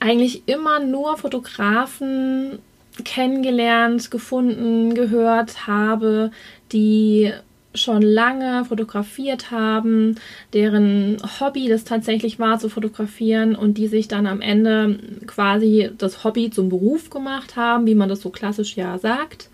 eigentlich 0.00 0.42
immer 0.46 0.80
nur 0.80 1.16
Fotografen 1.16 2.58
kennengelernt, 3.04 4.10
gefunden, 4.10 4.94
gehört 4.94 5.66
habe, 5.66 6.32
die 6.72 7.32
schon 7.72 8.02
lange 8.02 8.64
fotografiert 8.64 9.50
haben, 9.52 10.16
deren 10.52 11.18
Hobby 11.38 11.68
das 11.68 11.84
tatsächlich 11.84 12.40
war 12.40 12.58
zu 12.58 12.68
fotografieren 12.68 13.54
und 13.54 13.78
die 13.78 13.86
sich 13.86 14.08
dann 14.08 14.26
am 14.26 14.40
Ende 14.40 14.98
quasi 15.26 15.90
das 15.96 16.24
Hobby 16.24 16.50
zum 16.50 16.68
Beruf 16.68 17.10
gemacht 17.10 17.54
haben, 17.54 17.86
wie 17.86 17.94
man 17.94 18.08
das 18.08 18.22
so 18.22 18.30
klassisch 18.30 18.76
ja 18.76 18.98
sagt. 18.98 19.50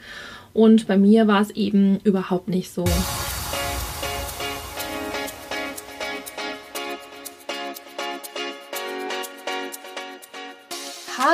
Und 0.54 0.86
bei 0.86 0.96
mir 0.96 1.26
war 1.26 1.42
es 1.42 1.50
eben 1.50 1.98
überhaupt 2.04 2.48
nicht 2.48 2.70
so. 2.70 2.86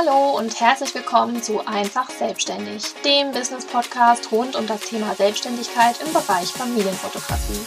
Hallo 0.04 0.36
und 0.36 0.58
herzlich 0.60 0.94
willkommen 0.94 1.42
zu 1.42 1.64
Einfach 1.66 2.10
Selbstständig, 2.10 2.82
dem 3.04 3.30
Business-Podcast 3.30 4.32
rund 4.32 4.56
um 4.56 4.66
das 4.66 4.80
Thema 4.80 5.14
Selbstständigkeit 5.14 5.96
im 6.04 6.12
Bereich 6.12 6.48
Familienfotografie. 6.48 7.60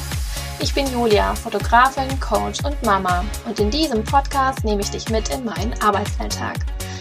Ich 0.59 0.73
bin 0.73 0.85
Julia, 0.91 1.34
Fotografin, 1.35 2.20
Coach 2.20 2.63
und 2.66 2.81
Mama 2.84 3.23
und 3.45 3.59
in 3.59 3.70
diesem 3.70 4.03
Podcast 4.03 4.66
nehme 4.66 4.81
ich 4.81 4.91
dich 4.91 5.09
mit 5.09 5.29
in 5.29 5.45
meinen 5.45 5.73
Arbeitsalltag. 5.81 6.57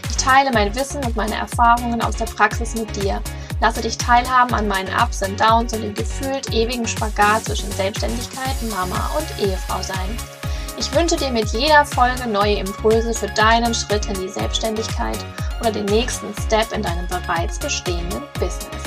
Ich 0.08 0.16
teile 0.16 0.52
mein 0.52 0.74
Wissen 0.74 1.02
und 1.04 1.16
meine 1.16 1.34
Erfahrungen 1.34 2.00
aus 2.02 2.16
der 2.16 2.26
Praxis 2.26 2.74
mit 2.76 2.94
dir, 2.94 3.20
lasse 3.60 3.80
dich 3.80 3.98
teilhaben 3.98 4.54
an 4.54 4.68
meinen 4.68 4.94
Ups 4.94 5.22
und 5.22 5.40
Downs 5.40 5.72
und 5.72 5.82
dem 5.82 5.94
gefühlt 5.94 6.52
ewigen 6.52 6.86
Spagat 6.86 7.44
zwischen 7.44 7.72
Selbstständigkeit, 7.72 8.54
Mama 8.70 9.10
und 9.16 9.44
Ehefrau 9.44 9.82
sein. 9.82 10.43
Ich 10.76 10.92
wünsche 10.92 11.14
dir 11.16 11.30
mit 11.30 11.46
jeder 11.52 11.84
Folge 11.84 12.28
neue 12.28 12.56
Impulse 12.56 13.14
für 13.14 13.28
deinen 13.28 13.72
Schritt 13.72 14.06
in 14.06 14.14
die 14.14 14.28
Selbstständigkeit 14.28 15.18
oder 15.60 15.70
den 15.70 15.84
nächsten 15.84 16.26
Step 16.42 16.72
in 16.72 16.82
deinem 16.82 17.06
bereits 17.06 17.60
bestehenden 17.60 18.22
Business. 18.40 18.82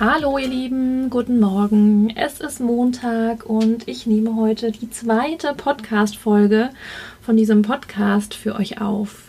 Hallo 0.00 0.38
ihr 0.38 0.48
Lieben, 0.48 1.10
guten 1.10 1.38
Morgen. 1.38 2.08
Es 2.16 2.40
ist 2.40 2.60
Montag 2.60 3.44
und 3.44 3.86
ich 3.86 4.06
nehme 4.06 4.36
heute 4.36 4.72
die 4.72 4.88
zweite 4.88 5.52
Podcast-Folge 5.52 6.70
von 7.20 7.36
diesem 7.36 7.60
Podcast 7.60 8.32
für 8.32 8.54
euch 8.54 8.80
auf. 8.80 9.27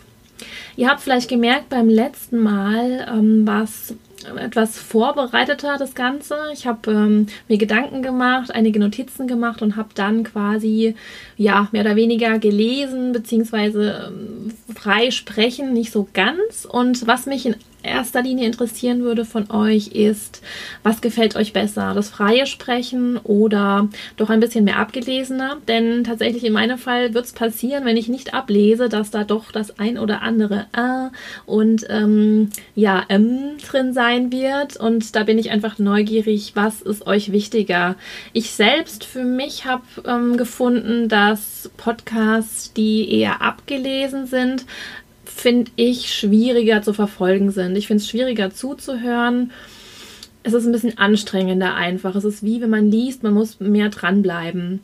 Ihr 0.80 0.88
habt 0.88 1.02
vielleicht 1.02 1.28
gemerkt, 1.28 1.68
beim 1.68 1.90
letzten 1.90 2.38
Mal 2.38 3.06
ähm, 3.14 3.46
war 3.46 3.64
es 3.64 3.94
etwas 4.34 4.78
vorbereiteter, 4.78 5.76
das 5.76 5.94
Ganze. 5.94 6.38
Ich 6.54 6.66
habe 6.66 6.90
ähm, 6.90 7.26
mir 7.48 7.58
Gedanken 7.58 8.00
gemacht, 8.00 8.50
einige 8.54 8.80
Notizen 8.80 9.26
gemacht 9.26 9.60
und 9.60 9.76
habe 9.76 9.90
dann 9.94 10.24
quasi, 10.24 10.94
ja, 11.36 11.68
mehr 11.72 11.82
oder 11.82 11.96
weniger 11.96 12.38
gelesen, 12.38 13.12
beziehungsweise 13.12 14.08
ähm, 14.08 14.54
frei 14.74 15.10
sprechen, 15.10 15.74
nicht 15.74 15.92
so 15.92 16.08
ganz. 16.14 16.64
Und 16.64 17.06
was 17.06 17.26
mich 17.26 17.44
in 17.44 17.56
erster 17.82 18.22
Linie 18.22 18.46
interessieren 18.46 19.02
würde 19.02 19.24
von 19.24 19.50
euch 19.50 19.88
ist, 19.88 20.42
was 20.82 21.00
gefällt 21.00 21.36
euch 21.36 21.52
besser? 21.52 21.94
Das 21.94 22.10
freie 22.10 22.46
Sprechen 22.46 23.16
oder 23.18 23.88
doch 24.16 24.30
ein 24.30 24.40
bisschen 24.40 24.64
mehr 24.64 24.78
abgelesener? 24.78 25.58
Denn 25.68 26.04
tatsächlich 26.04 26.44
in 26.44 26.52
meinem 26.52 26.78
Fall 26.78 27.14
wird 27.14 27.26
es 27.26 27.32
passieren, 27.32 27.84
wenn 27.84 27.96
ich 27.96 28.08
nicht 28.08 28.34
ablese, 28.34 28.88
dass 28.88 29.10
da 29.10 29.24
doch 29.24 29.52
das 29.52 29.78
ein 29.78 29.98
oder 29.98 30.22
andere 30.22 30.66
A 30.72 31.10
und 31.46 31.86
ähm, 31.88 32.50
ja, 32.74 33.04
M 33.08 33.56
drin 33.68 33.92
sein 33.92 34.32
wird. 34.32 34.76
Und 34.76 35.16
da 35.16 35.24
bin 35.24 35.38
ich 35.38 35.50
einfach 35.50 35.78
neugierig, 35.78 36.52
was 36.54 36.82
ist 36.82 37.06
euch 37.06 37.32
wichtiger? 37.32 37.96
Ich 38.32 38.50
selbst 38.52 39.04
für 39.04 39.24
mich 39.24 39.66
habe 39.66 39.82
ähm, 40.06 40.36
gefunden, 40.36 41.08
dass 41.08 41.70
Podcasts, 41.76 42.72
die 42.72 43.10
eher 43.12 43.42
abgelesen 43.42 44.26
sind, 44.26 44.66
finde 45.34 45.70
ich, 45.76 46.12
schwieriger 46.14 46.82
zu 46.82 46.92
verfolgen 46.92 47.50
sind. 47.50 47.76
Ich 47.76 47.86
finde 47.86 48.02
es 48.02 48.08
schwieriger 48.08 48.50
zuzuhören. 48.50 49.52
Es 50.42 50.52
ist 50.52 50.66
ein 50.66 50.72
bisschen 50.72 50.98
anstrengender 50.98 51.74
einfach. 51.74 52.14
Es 52.14 52.24
ist 52.24 52.42
wie 52.42 52.60
wenn 52.60 52.70
man 52.70 52.90
liest, 52.90 53.22
man 53.22 53.34
muss 53.34 53.60
mehr 53.60 53.88
dranbleiben. 53.88 54.80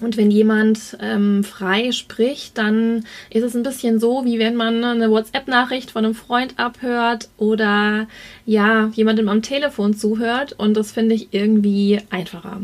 Und 0.00 0.16
wenn 0.16 0.30
jemand 0.30 0.96
ähm, 1.00 1.42
frei 1.42 1.90
spricht, 1.90 2.56
dann 2.56 3.04
ist 3.28 3.42
es 3.42 3.56
ein 3.56 3.64
bisschen 3.64 3.98
so, 3.98 4.24
wie 4.24 4.38
wenn 4.38 4.54
man 4.54 4.84
eine 4.84 5.10
WhatsApp-Nachricht 5.10 5.90
von 5.90 6.04
einem 6.04 6.14
Freund 6.14 6.54
abhört 6.58 7.28
oder 7.38 8.06
ja, 8.46 8.88
jemandem 8.94 9.28
am 9.28 9.42
Telefon 9.42 9.94
zuhört. 9.94 10.52
Und 10.52 10.74
das 10.76 10.92
finde 10.92 11.16
ich 11.16 11.28
irgendwie 11.32 12.00
einfacher. 12.08 12.62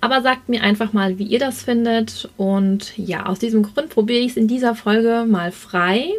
Aber 0.00 0.22
sagt 0.22 0.48
mir 0.48 0.62
einfach 0.62 0.92
mal, 0.92 1.18
wie 1.18 1.24
ihr 1.24 1.40
das 1.40 1.62
findet. 1.62 2.28
Und 2.36 2.96
ja, 2.96 3.26
aus 3.26 3.40
diesem 3.40 3.64
Grund 3.64 3.90
probiere 3.90 4.20
ich 4.20 4.32
es 4.32 4.36
in 4.36 4.46
dieser 4.46 4.76
Folge 4.76 5.24
mal 5.28 5.50
frei. 5.50 6.12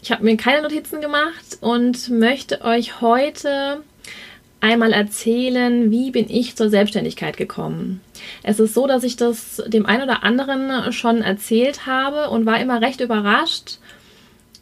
Ich 0.00 0.12
habe 0.12 0.22
mir 0.24 0.36
keine 0.36 0.62
Notizen 0.62 1.00
gemacht 1.00 1.58
und 1.60 2.08
möchte 2.10 2.62
euch 2.62 3.00
heute 3.00 3.82
einmal 4.66 4.92
erzählen, 4.92 5.92
wie 5.92 6.10
bin 6.10 6.26
ich 6.28 6.56
zur 6.56 6.70
Selbstständigkeit 6.70 7.36
gekommen. 7.36 8.00
Es 8.42 8.58
ist 8.58 8.74
so, 8.74 8.88
dass 8.88 9.04
ich 9.04 9.16
das 9.16 9.62
dem 9.68 9.86
einen 9.86 10.02
oder 10.02 10.24
anderen 10.24 10.92
schon 10.92 11.22
erzählt 11.22 11.86
habe 11.86 12.30
und 12.30 12.46
war 12.46 12.60
immer 12.60 12.80
recht 12.80 13.00
überrascht, 13.00 13.78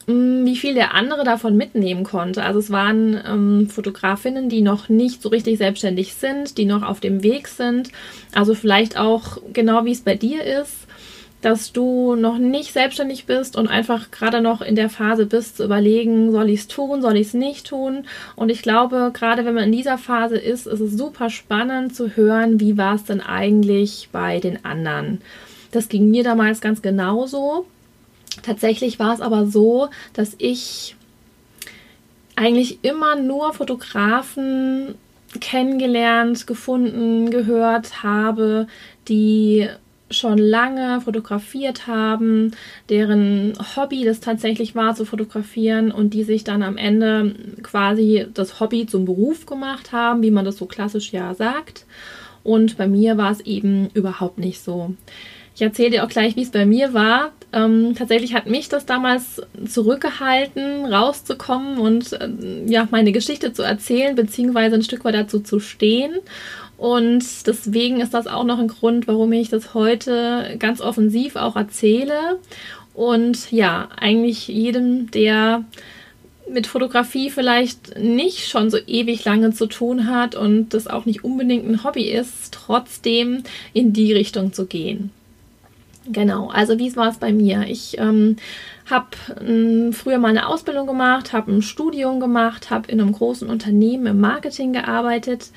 mm, 0.06 0.44
wie 0.44 0.56
viel 0.56 0.74
der 0.74 0.92
andere 0.92 1.24
davon 1.24 1.56
mitnehmen 1.56 2.04
konnte. 2.04 2.42
Also 2.42 2.58
es 2.58 2.70
waren 2.70 3.18
ähm, 3.26 3.68
Fotografinnen, 3.70 4.50
die 4.50 4.60
noch 4.60 4.90
nicht 4.90 5.22
so 5.22 5.30
richtig 5.30 5.56
selbstständig 5.56 6.12
sind, 6.12 6.58
die 6.58 6.66
noch 6.66 6.82
auf 6.82 7.00
dem 7.00 7.22
Weg 7.22 7.48
sind. 7.48 7.90
Also 8.34 8.54
vielleicht 8.54 8.98
auch 8.98 9.38
genau 9.54 9.86
wie 9.86 9.92
es 9.92 10.02
bei 10.02 10.16
dir 10.16 10.44
ist 10.44 10.83
dass 11.44 11.72
du 11.72 12.14
noch 12.14 12.38
nicht 12.38 12.72
selbstständig 12.72 13.26
bist 13.26 13.54
und 13.54 13.68
einfach 13.68 14.10
gerade 14.10 14.40
noch 14.40 14.62
in 14.62 14.76
der 14.76 14.88
Phase 14.88 15.26
bist, 15.26 15.58
zu 15.58 15.64
überlegen, 15.64 16.32
soll 16.32 16.48
ich 16.48 16.60
es 16.60 16.68
tun, 16.68 17.02
soll 17.02 17.16
ich 17.16 17.28
es 17.28 17.34
nicht 17.34 17.66
tun. 17.66 18.06
Und 18.34 18.48
ich 18.48 18.62
glaube, 18.62 19.10
gerade 19.12 19.44
wenn 19.44 19.54
man 19.54 19.64
in 19.64 19.72
dieser 19.72 19.98
Phase 19.98 20.36
ist, 20.36 20.66
ist 20.66 20.80
es 20.80 20.92
super 20.96 21.28
spannend 21.28 21.94
zu 21.94 22.16
hören, 22.16 22.60
wie 22.60 22.78
war 22.78 22.94
es 22.94 23.04
denn 23.04 23.20
eigentlich 23.20 24.08
bei 24.10 24.40
den 24.40 24.64
anderen. 24.64 25.20
Das 25.70 25.90
ging 25.90 26.10
mir 26.10 26.24
damals 26.24 26.62
ganz 26.62 26.80
genauso. 26.80 27.66
Tatsächlich 28.42 28.98
war 28.98 29.12
es 29.12 29.20
aber 29.20 29.46
so, 29.46 29.90
dass 30.14 30.34
ich 30.38 30.96
eigentlich 32.36 32.78
immer 32.82 33.16
nur 33.16 33.52
Fotografen 33.52 34.94
kennengelernt, 35.40 36.46
gefunden, 36.46 37.30
gehört 37.30 38.02
habe, 38.02 38.66
die 39.08 39.68
schon 40.16 40.38
lange 40.38 41.00
fotografiert 41.00 41.86
haben, 41.86 42.52
deren 42.88 43.52
Hobby 43.76 44.04
das 44.04 44.20
tatsächlich 44.20 44.74
war 44.74 44.94
zu 44.94 45.04
fotografieren 45.04 45.90
und 45.92 46.14
die 46.14 46.24
sich 46.24 46.44
dann 46.44 46.62
am 46.62 46.76
Ende 46.76 47.34
quasi 47.62 48.26
das 48.32 48.60
Hobby 48.60 48.86
zum 48.86 49.04
Beruf 49.04 49.46
gemacht 49.46 49.92
haben, 49.92 50.22
wie 50.22 50.30
man 50.30 50.44
das 50.44 50.56
so 50.56 50.66
klassisch 50.66 51.12
ja 51.12 51.34
sagt. 51.34 51.86
Und 52.42 52.76
bei 52.76 52.86
mir 52.86 53.16
war 53.16 53.32
es 53.32 53.40
eben 53.40 53.88
überhaupt 53.94 54.38
nicht 54.38 54.62
so. 54.62 54.94
Ich 55.54 55.62
erzähle 55.62 55.90
dir 55.90 56.04
auch 56.04 56.08
gleich, 56.08 56.34
wie 56.34 56.42
es 56.42 56.50
bei 56.50 56.66
mir 56.66 56.94
war. 56.94 57.32
Ähm, 57.52 57.94
tatsächlich 57.96 58.34
hat 58.34 58.46
mich 58.46 58.68
das 58.68 58.86
damals 58.86 59.40
zurückgehalten, 59.66 60.84
rauszukommen 60.86 61.78
und 61.78 62.12
äh, 62.12 62.28
ja, 62.66 62.88
meine 62.90 63.12
Geschichte 63.12 63.52
zu 63.52 63.62
erzählen, 63.62 64.16
beziehungsweise 64.16 64.74
ein 64.74 64.82
Stück 64.82 65.04
weit 65.04 65.14
dazu 65.14 65.38
zu 65.38 65.60
stehen. 65.60 66.14
Und 66.84 67.46
deswegen 67.46 68.02
ist 68.02 68.12
das 68.12 68.26
auch 68.26 68.44
noch 68.44 68.58
ein 68.58 68.68
Grund, 68.68 69.08
warum 69.08 69.32
ich 69.32 69.48
das 69.48 69.72
heute 69.72 70.56
ganz 70.58 70.82
offensiv 70.82 71.34
auch 71.34 71.56
erzähle. 71.56 72.38
Und 72.92 73.50
ja, 73.50 73.88
eigentlich 73.96 74.48
jedem, 74.48 75.10
der 75.10 75.64
mit 76.46 76.66
Fotografie 76.66 77.30
vielleicht 77.30 77.98
nicht 77.98 78.50
schon 78.50 78.68
so 78.68 78.76
ewig 78.86 79.24
lange 79.24 79.54
zu 79.54 79.64
tun 79.64 80.06
hat 80.08 80.34
und 80.34 80.74
das 80.74 80.86
auch 80.86 81.06
nicht 81.06 81.24
unbedingt 81.24 81.66
ein 81.66 81.84
Hobby 81.84 82.02
ist, 82.02 82.52
trotzdem 82.52 83.44
in 83.72 83.94
die 83.94 84.12
Richtung 84.12 84.52
zu 84.52 84.66
gehen. 84.66 85.10
Genau, 86.06 86.48
also 86.48 86.78
wie 86.78 86.94
war 86.96 87.08
es 87.08 87.16
bei 87.16 87.32
mir? 87.32 87.64
Ich 87.66 87.96
ähm, 87.96 88.36
habe 88.90 89.06
ähm, 89.40 89.94
früher 89.94 90.18
mal 90.18 90.28
eine 90.28 90.48
Ausbildung 90.48 90.86
gemacht, 90.86 91.32
habe 91.32 91.50
ein 91.50 91.62
Studium 91.62 92.20
gemacht, 92.20 92.68
habe 92.68 92.92
in 92.92 93.00
einem 93.00 93.12
großen 93.12 93.48
Unternehmen 93.48 94.04
im 94.04 94.20
Marketing 94.20 94.74
gearbeitet 94.74 95.48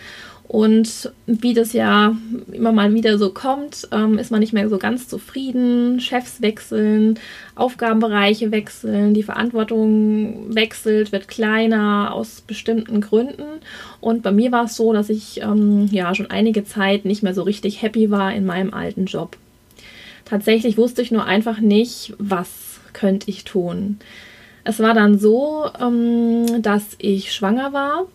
und 0.48 1.12
wie 1.26 1.54
das 1.54 1.74
ja 1.74 2.16
immer 2.54 2.72
mal 2.72 2.94
wieder 2.94 3.18
so 3.18 3.32
kommt, 3.32 3.90
ähm, 3.92 4.18
ist 4.18 4.32
man 4.32 4.40
nicht 4.40 4.54
mehr 4.54 4.70
so 4.70 4.78
ganz 4.78 5.10
zufrieden. 5.10 6.00
Chefs 6.00 6.42
wechseln, 6.42 7.20
Aufgabenbereiche 7.56 8.52
wechseln, 8.52 9.14
die 9.14 9.24
Verantwortung 9.24 10.56
wechselt, 10.56 11.12
wird 11.12 11.28
kleiner 11.28 12.14
aus 12.14 12.42
bestimmten 12.42 13.02
Gründen. 13.02 13.44
Und 14.00 14.24
bei 14.24 14.32
mir 14.32 14.54
war 14.54 14.66
es 14.66 14.76
so, 14.78 14.94
dass 14.94 15.10
ich 15.10 15.42
ähm, 15.42 15.90
ja 15.92 16.16
schon 16.16 16.32
einige 16.32 16.64
Zeit 16.64 17.04
nicht 17.04 17.24
mehr 17.24 17.34
so 17.34 17.44
richtig 17.44 17.82
happy 17.82 18.10
war 18.10 18.34
in 18.34 18.46
meinem 18.46 18.74
alten 18.74 19.06
Job. 19.06 19.36
Tatsächlich 20.24 20.78
wusste 20.78 21.02
ich 21.02 21.12
nur 21.12 21.26
einfach 21.26 21.60
nicht, 21.60 22.14
was 22.20 22.80
könnte 22.94 23.30
ich 23.30 23.44
tun. 23.44 24.00
Es 24.64 24.80
war 24.80 24.94
dann 24.94 25.20
so, 25.20 25.70
ähm, 25.82 26.62
dass 26.62 26.96
ich 27.00 27.34
schwanger 27.34 27.74
war 27.74 28.06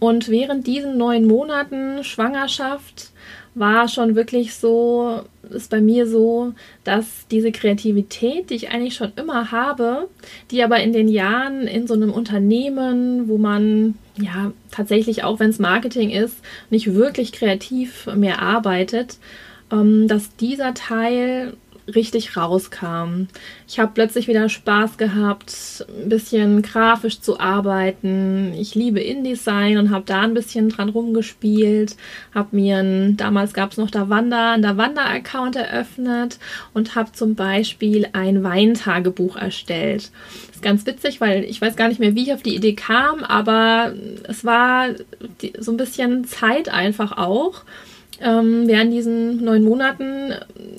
Und 0.00 0.28
während 0.28 0.66
diesen 0.66 0.96
neun 0.96 1.26
Monaten 1.26 2.04
Schwangerschaft 2.04 3.10
war 3.54 3.88
schon 3.88 4.14
wirklich 4.14 4.54
so, 4.54 5.22
ist 5.50 5.70
bei 5.70 5.80
mir 5.80 6.06
so, 6.06 6.52
dass 6.84 7.26
diese 7.30 7.50
Kreativität, 7.50 8.50
die 8.50 8.54
ich 8.54 8.70
eigentlich 8.70 8.94
schon 8.94 9.12
immer 9.16 9.50
habe, 9.50 10.08
die 10.50 10.62
aber 10.62 10.80
in 10.80 10.92
den 10.92 11.08
Jahren 11.08 11.66
in 11.66 11.86
so 11.86 11.94
einem 11.94 12.12
Unternehmen, 12.12 13.28
wo 13.28 13.38
man 13.38 13.94
ja 14.20 14.52
tatsächlich 14.70 15.24
auch 15.24 15.40
wenn 15.40 15.50
es 15.50 15.58
Marketing 15.58 16.10
ist, 16.10 16.36
nicht 16.70 16.94
wirklich 16.94 17.32
kreativ 17.32 18.06
mehr 18.14 18.40
arbeitet, 18.40 19.18
ähm, 19.72 20.06
dass 20.06 20.36
dieser 20.36 20.74
Teil 20.74 21.54
richtig 21.94 22.36
rauskam. 22.36 23.28
Ich 23.66 23.78
habe 23.78 23.92
plötzlich 23.94 24.28
wieder 24.28 24.48
Spaß 24.48 24.98
gehabt, 24.98 25.84
ein 25.88 26.08
bisschen 26.08 26.62
grafisch 26.62 27.20
zu 27.20 27.40
arbeiten. 27.40 28.52
Ich 28.58 28.74
liebe 28.74 29.00
InDesign 29.00 29.78
und 29.78 29.90
habe 29.90 30.04
da 30.06 30.20
ein 30.20 30.34
bisschen 30.34 30.68
dran 30.68 30.88
rumgespielt. 30.88 31.96
Habe 32.34 32.56
mir 32.56 32.78
ein, 32.78 33.16
damals 33.16 33.54
gab 33.54 33.72
es 33.72 33.78
noch 33.78 33.90
Davanda, 33.90 34.52
ein 34.52 34.62
Davanda-Account 34.62 35.56
eröffnet 35.56 36.38
und 36.74 36.94
habe 36.94 37.12
zum 37.12 37.34
Beispiel 37.34 38.08
ein 38.12 38.42
Weintagebuch 38.42 39.36
erstellt. 39.36 40.10
Das 40.48 40.56
ist 40.56 40.62
ganz 40.62 40.86
witzig, 40.86 41.20
weil 41.20 41.44
ich 41.44 41.60
weiß 41.60 41.76
gar 41.76 41.88
nicht 41.88 42.00
mehr, 42.00 42.14
wie 42.14 42.24
ich 42.24 42.32
auf 42.32 42.42
die 42.42 42.54
Idee 42.54 42.74
kam, 42.74 43.24
aber 43.24 43.92
es 44.24 44.44
war 44.44 44.88
so 45.58 45.72
ein 45.72 45.76
bisschen 45.76 46.24
Zeit 46.24 46.68
einfach 46.68 47.16
auch 47.16 47.62
ähm, 48.20 48.66
während 48.66 48.92
diesen 48.92 49.44
neun 49.44 49.64
Monaten 49.64 50.34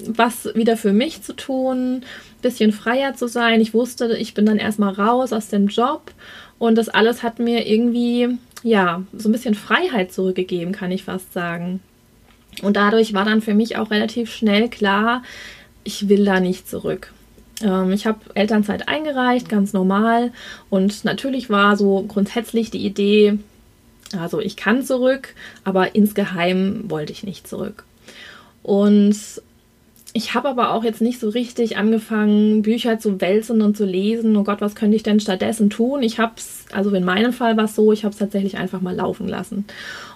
was 0.08 0.50
wieder 0.56 0.78
für 0.78 0.94
mich 0.94 1.22
zu 1.22 1.34
tun, 1.34 2.04
bisschen 2.42 2.72
freier 2.72 3.16
zu 3.16 3.28
sein. 3.28 3.62
Ich 3.62 3.74
wusste, 3.74 4.16
ich 4.18 4.34
bin 4.34 4.46
dann 4.46 4.58
erstmal 4.58 4.94
raus 4.94 5.34
aus 5.34 5.50
dem 5.50 5.68
Job 5.68 6.12
und 6.58 6.78
das 6.78 6.90
alles 6.90 7.24
hat 7.24 7.40
mir 7.40 7.68
irgendwie, 7.68 8.38
ja, 8.64 9.04
so 9.14 9.30
ein 9.30 9.32
bisschen 9.32 9.56
Freiheit 9.56 10.12
zurückgegeben, 10.12 10.74
kann 10.74 10.92
ich 10.92 11.04
fast 11.04 11.34
sagen. 11.34 11.82
Und 12.62 12.76
dadurch 12.76 13.14
war 13.14 13.26
dann 13.26 13.42
für 13.42 13.54
mich 13.54 13.78
auch 13.78 13.92
relativ 13.92 14.32
schnell 14.32 14.70
klar, 14.70 15.24
ich 15.84 16.10
will 16.10 16.26
da 16.26 16.40
nicht 16.40 16.70
zurück. 16.70 17.14
Ähm, 17.62 17.92
ich 17.92 18.06
habe 18.06 18.20
Elternzeit 18.34 18.88
eingereicht, 18.88 19.50
ganz 19.50 19.74
normal. 19.74 20.32
Und 20.70 21.06
natürlich 21.06 21.50
war 21.50 21.78
so 21.78 22.04
grundsätzlich 22.08 22.72
die 22.72 22.86
Idee, 22.86 23.40
also 24.18 24.40
ich 24.40 24.56
kann 24.56 24.84
zurück, 24.84 25.36
aber 25.64 25.96
insgeheim 25.96 26.86
wollte 26.88 27.12
ich 27.12 27.24
nicht 27.24 27.48
zurück. 27.48 27.84
Und 28.64 29.16
ich 30.14 30.34
habe 30.34 30.50
aber 30.50 30.74
auch 30.74 30.84
jetzt 30.84 31.02
nicht 31.02 31.20
so 31.20 31.30
richtig 31.30 31.78
angefangen, 31.78 32.64
Bücher 32.64 33.00
zu 33.00 33.22
wälzen 33.22 33.62
und 33.62 33.78
zu 33.78 33.86
lesen. 33.86 34.36
Oh 34.36 34.44
Gott, 34.44 34.62
was 34.62 34.74
könnte 34.74 34.96
ich 34.96 35.04
denn 35.04 35.20
stattdessen 35.20 35.70
tun? 35.70 36.02
Ich 36.02 36.20
habe 36.20 36.34
es, 36.36 36.66
also 36.72 36.92
in 36.92 37.06
meinem 37.06 37.32
Fall 37.32 37.58
war 37.58 37.66
es 37.66 37.76
so, 37.76 37.94
ich 37.94 38.04
habe 38.04 38.14
es 38.14 38.20
tatsächlich 38.20 38.58
einfach 38.58 38.82
mal 38.82 38.96
laufen 38.96 39.28
lassen. 39.28 39.66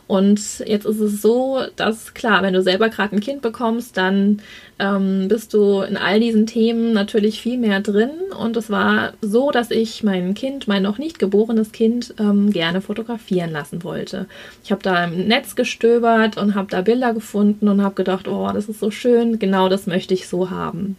Und 0.05 0.59
jetzt 0.59 0.85
ist 0.85 0.99
es 0.99 1.21
so, 1.21 1.61
dass 1.75 2.13
klar, 2.13 2.43
wenn 2.43 2.53
du 2.53 2.61
selber 2.61 2.89
gerade 2.89 3.15
ein 3.15 3.21
Kind 3.21 3.41
bekommst, 3.41 3.95
dann 3.95 4.41
ähm, 4.77 5.27
bist 5.29 5.53
du 5.53 5.81
in 5.81 5.95
all 5.95 6.19
diesen 6.19 6.45
Themen 6.45 6.91
natürlich 6.93 7.41
viel 7.41 7.57
mehr 7.57 7.79
drin. 7.79 8.11
Und 8.37 8.57
es 8.57 8.69
war 8.69 9.13
so, 9.21 9.51
dass 9.51 9.71
ich 9.71 10.03
mein 10.03 10.33
Kind, 10.33 10.67
mein 10.67 10.83
noch 10.83 10.97
nicht 10.97 11.19
geborenes 11.19 11.71
Kind, 11.71 12.13
ähm, 12.19 12.51
gerne 12.51 12.81
fotografieren 12.81 13.51
lassen 13.51 13.83
wollte. 13.83 14.27
Ich 14.63 14.71
habe 14.71 14.83
da 14.83 15.05
im 15.05 15.27
Netz 15.27 15.55
gestöbert 15.55 16.37
und 16.37 16.53
habe 16.53 16.67
da 16.69 16.81
Bilder 16.81 17.13
gefunden 17.13 17.69
und 17.69 17.81
habe 17.81 17.95
gedacht, 17.95 18.27
oh, 18.27 18.49
das 18.53 18.67
ist 18.67 18.81
so 18.81 18.91
schön, 18.91 19.39
genau 19.39 19.69
das 19.69 19.87
möchte 19.87 20.13
ich 20.13 20.27
so 20.27 20.49
haben. 20.49 20.97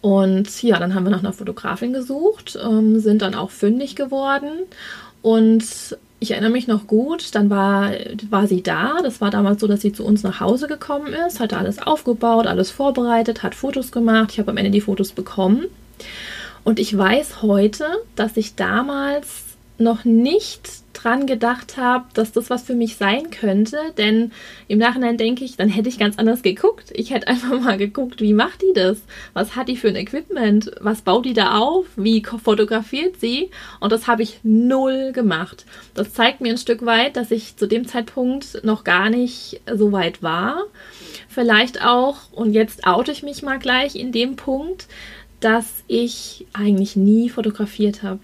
Und 0.00 0.62
ja, 0.62 0.78
dann 0.78 0.94
haben 0.94 1.04
wir 1.04 1.10
nach 1.10 1.20
einer 1.20 1.32
Fotografin 1.32 1.94
gesucht, 1.94 2.58
ähm, 2.62 2.98
sind 2.98 3.22
dann 3.22 3.34
auch 3.34 3.50
fündig 3.50 3.96
geworden. 3.96 4.50
Und 5.22 5.96
ich 6.20 6.30
erinnere 6.30 6.50
mich 6.50 6.66
noch 6.66 6.86
gut, 6.86 7.34
dann 7.34 7.50
war, 7.50 7.90
war 8.30 8.46
sie 8.46 8.62
da. 8.62 9.00
Das 9.02 9.20
war 9.20 9.30
damals 9.30 9.60
so, 9.60 9.66
dass 9.66 9.80
sie 9.80 9.92
zu 9.92 10.04
uns 10.04 10.22
nach 10.22 10.40
Hause 10.40 10.68
gekommen 10.68 11.12
ist, 11.26 11.40
hatte 11.40 11.58
alles 11.58 11.78
aufgebaut, 11.78 12.46
alles 12.46 12.70
vorbereitet, 12.70 13.42
hat 13.42 13.54
Fotos 13.54 13.92
gemacht. 13.92 14.30
Ich 14.32 14.38
habe 14.38 14.50
am 14.50 14.56
Ende 14.56 14.70
die 14.70 14.80
Fotos 14.80 15.12
bekommen. 15.12 15.66
Und 16.62 16.78
ich 16.78 16.96
weiß 16.96 17.42
heute, 17.42 17.84
dass 18.16 18.36
ich 18.36 18.54
damals 18.54 19.44
noch 19.76 20.04
nicht 20.04 20.83
dran 20.94 21.26
gedacht 21.26 21.76
habe, 21.76 22.06
dass 22.14 22.32
das 22.32 22.50
was 22.50 22.62
für 22.62 22.74
mich 22.74 22.96
sein 22.96 23.30
könnte, 23.30 23.76
denn 23.98 24.32
im 24.68 24.78
Nachhinein 24.78 25.18
denke 25.18 25.44
ich, 25.44 25.56
dann 25.56 25.68
hätte 25.68 25.88
ich 25.88 25.98
ganz 25.98 26.18
anders 26.18 26.42
geguckt. 26.42 26.90
Ich 26.94 27.10
hätte 27.10 27.28
einfach 27.28 27.60
mal 27.60 27.76
geguckt, 27.76 28.20
wie 28.20 28.32
macht 28.32 28.62
die 28.62 28.72
das? 28.74 29.02
Was 29.32 29.56
hat 29.56 29.68
die 29.68 29.76
für 29.76 29.88
ein 29.88 29.96
Equipment? 29.96 30.70
Was 30.80 31.02
baut 31.02 31.26
die 31.26 31.34
da 31.34 31.58
auf? 31.58 31.86
Wie 31.96 32.22
fotografiert 32.22 33.20
sie? 33.20 33.50
Und 33.80 33.92
das 33.92 34.06
habe 34.06 34.22
ich 34.22 34.40
null 34.42 35.12
gemacht. 35.12 35.66
Das 35.94 36.12
zeigt 36.12 36.40
mir 36.40 36.50
ein 36.50 36.58
Stück 36.58 36.84
weit, 36.86 37.16
dass 37.16 37.30
ich 37.30 37.56
zu 37.56 37.66
dem 37.66 37.86
Zeitpunkt 37.86 38.64
noch 38.64 38.84
gar 38.84 39.10
nicht 39.10 39.60
so 39.72 39.92
weit 39.92 40.22
war. 40.22 40.64
Vielleicht 41.28 41.84
auch, 41.84 42.32
und 42.32 42.52
jetzt 42.52 42.86
oute 42.86 43.12
ich 43.12 43.22
mich 43.22 43.42
mal 43.42 43.58
gleich 43.58 43.96
in 43.96 44.12
dem 44.12 44.36
Punkt, 44.36 44.86
dass 45.40 45.84
ich 45.88 46.46
eigentlich 46.52 46.96
nie 46.96 47.28
fotografiert 47.28 48.02
habe. 48.02 48.20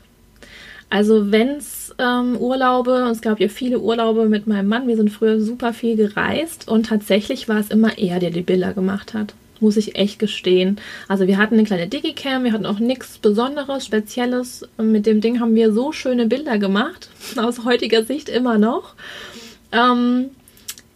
Also 0.90 1.30
wenn 1.30 1.50
es 1.50 1.94
ähm, 1.98 2.36
Urlaube, 2.36 3.08
es 3.12 3.22
gab 3.22 3.38
ja 3.38 3.48
viele 3.48 3.78
Urlaube 3.78 4.28
mit 4.28 4.48
meinem 4.48 4.68
Mann, 4.68 4.88
wir 4.88 4.96
sind 4.96 5.10
früher 5.10 5.40
super 5.40 5.72
viel 5.72 5.96
gereist 5.96 6.68
und 6.68 6.86
tatsächlich 6.86 7.48
war 7.48 7.58
es 7.58 7.70
immer 7.70 7.96
er, 7.96 8.18
der 8.18 8.30
die 8.30 8.42
Bilder 8.42 8.74
gemacht 8.74 9.14
hat. 9.14 9.34
Muss 9.60 9.76
ich 9.76 9.94
echt 9.94 10.18
gestehen. 10.18 10.80
Also 11.06 11.28
wir 11.28 11.38
hatten 11.38 11.54
eine 11.54 11.64
kleine 11.64 11.86
Digicam, 11.86 12.44
wir 12.44 12.52
hatten 12.52 12.66
auch 12.66 12.80
nichts 12.80 13.18
Besonderes, 13.18 13.86
Spezielles. 13.86 14.66
Mit 14.78 15.06
dem 15.06 15.20
Ding 15.20 15.38
haben 15.38 15.54
wir 15.54 15.72
so 15.72 15.92
schöne 15.92 16.26
Bilder 16.26 16.58
gemacht, 16.58 17.08
aus 17.36 17.64
heutiger 17.64 18.02
Sicht 18.02 18.28
immer 18.28 18.58
noch. 18.58 18.94
Ähm, 19.70 20.30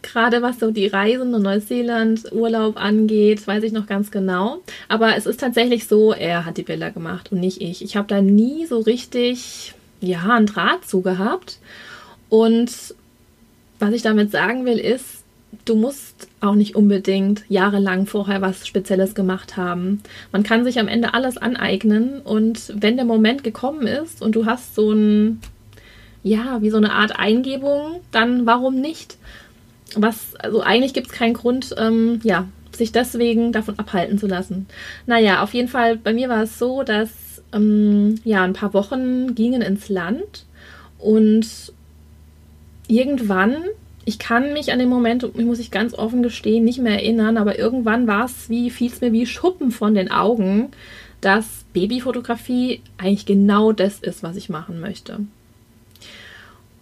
Gerade 0.03 0.43
was 0.43 0.61
so 0.61 0.71
die 0.71 0.87
Reisen 0.87 1.33
in 1.35 1.43
Neuseeland, 1.43 2.31
Urlaub 2.33 2.77
angeht, 2.77 3.47
weiß 3.47 3.63
ich 3.63 3.73
noch 3.73 3.87
ganz 3.87 4.11
genau. 4.11 4.59
Aber 4.89 5.17
es 5.17 5.25
ist 5.25 5.41
tatsächlich 5.41 5.87
so, 5.87 6.13
er 6.13 6.45
hat 6.45 6.59
die 6.59 6.63
Bilder 6.63 6.91
gemacht 6.91 7.33
und 7.33 7.41
nicht 7.41 7.63
ich. 7.63 7.83
Ich 7.83 7.97
habe 7.97 8.09
da 8.09 8.21
nie 8.21 8.67
so 8.67 8.81
richtig 8.81 9.74
ja, 10.07 10.35
einen 10.35 10.47
Draht 10.47 10.87
zu 10.87 11.01
gehabt. 11.03 11.59
Und 12.29 12.95
was 13.79 13.93
ich 13.93 14.03
damit 14.03 14.31
sagen 14.31 14.65
will, 14.65 14.79
ist, 14.79 15.25
du 15.65 15.77
musst 15.77 16.29
auch 16.41 16.55
nicht 16.55 16.75
unbedingt 16.75 17.45
jahrelang 17.49 18.07
vorher 18.07 18.41
was 18.41 18.67
Spezielles 18.67 19.15
gemacht 19.15 19.57
haben. 19.57 20.03
Man 20.33 20.43
kann 20.43 20.65
sich 20.65 20.79
am 20.79 20.89
Ende 20.89 21.15
alles 21.15 21.37
aneignen 21.37 22.21
und 22.21 22.73
wenn 22.75 22.97
der 22.97 23.05
Moment 23.05 23.45
gekommen 23.45 23.87
ist 23.87 24.23
und 24.23 24.35
du 24.35 24.47
hast 24.47 24.75
so 24.75 24.93
ein, 24.93 25.41
ja, 26.23 26.61
wie 26.63 26.71
so 26.71 26.77
eine 26.77 26.93
Art 26.93 27.19
Eingebung, 27.19 28.01
dann 28.11 28.47
warum 28.47 28.81
nicht? 28.81 29.17
Was, 29.97 30.35
also 30.37 30.61
eigentlich 30.61 30.95
gibt 30.95 31.09
es 31.09 31.13
keinen 31.13 31.35
Grund, 31.35 31.75
ähm, 31.79 32.21
ja, 32.25 32.49
sich 32.73 32.93
deswegen 32.93 33.53
davon 33.53 33.79
abhalten 33.79 34.19
zu 34.19 34.27
lassen. 34.27 34.67
Naja, 35.07 35.43
auf 35.43 35.55
jeden 35.55 35.69
Fall, 35.69 35.97
bei 35.97 36.13
mir 36.13 36.29
war 36.29 36.43
es 36.43 36.59
so, 36.59 36.83
dass 36.83 37.34
ähm, 37.55 38.21
ja, 38.25 38.43
ein 38.43 38.53
paar 38.53 38.75
Wochen 38.75 39.35
gingen 39.35 39.63
ins 39.63 39.89
Land 39.89 40.47
und 40.99 41.73
irgendwann, 42.89 43.57
ich 44.05 44.19
kann 44.19 44.53
mich 44.53 44.73
an 44.73 44.79
den 44.79 44.89
Moment, 44.89 45.39
muss 45.39 45.59
ich 45.59 45.71
ganz 45.71 45.95
offen 45.95 46.23
gestehen, 46.23 46.65
nicht 46.65 46.79
mehr 46.79 46.95
erinnern, 46.95 47.37
aber 47.37 47.59
irgendwann 47.59 48.07
war 48.07 48.27
es 48.27 48.51
wie, 48.51 48.71
fiel 48.71 48.91
es 48.91 49.01
mir 49.01 49.13
wie 49.13 49.27
Schuppen 49.27 49.71
von 49.71 49.95
den 49.95 50.11
Augen, 50.11 50.71
dass 51.21 51.65
Babyfotografie 51.73 52.83
eigentlich 52.99 53.25
genau 53.25 53.73
das 53.73 54.01
ist, 54.01 54.23
was 54.23 54.37
ich 54.37 54.51
machen 54.51 54.81
möchte. 54.81 55.21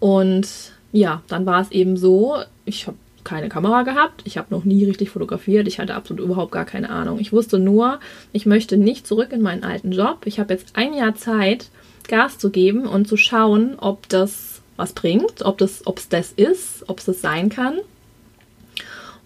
Und 0.01 0.49
ja, 0.91 1.23
dann 1.29 1.47
war 1.47 1.61
es 1.61 1.71
eben 1.71 1.97
so, 1.97 2.39
ich 2.65 2.89
habe 2.89 2.97
keine 3.25 3.49
Kamera 3.49 3.83
gehabt, 3.83 4.23
ich 4.25 4.39
habe 4.39 4.49
noch 4.51 4.65
nie 4.65 4.85
richtig 4.85 5.11
fotografiert, 5.11 5.69
ich 5.69 5.79
hatte 5.79 5.95
absolut 5.95 6.25
überhaupt 6.25 6.53
gar 6.53 6.65
keine 6.65 6.91
Ahnung. 6.91 7.19
Ich 7.21 7.33
wusste 7.33 7.59
nur, 7.59 8.01
ich 8.33 8.47
möchte 8.47 8.77
nicht 8.77 9.07
zurück 9.07 9.33
in 9.33 9.43
meinen 9.43 9.65
alten 9.65 9.93
Job. 9.93 10.23
Ich 10.25 10.41
habe 10.41 10.53
jetzt 10.53 10.77
ein 10.77 10.95
Jahr 10.95 11.15
Zeit, 11.15 11.71
Gas 12.09 12.39
zu 12.39 12.51
geben 12.51 12.87
und 12.87 13.07
zu 13.07 13.17
schauen, 13.17 13.75
ob 13.79 14.09
das 14.09 14.61
was 14.77 14.93
bringt, 14.93 15.43
ob 15.43 15.59
das, 15.59 15.83
es 15.97 16.09
das 16.09 16.33
ist, 16.33 16.85
ob 16.89 16.99
es 16.99 17.05
das 17.05 17.21
sein 17.21 17.49
kann. 17.49 17.79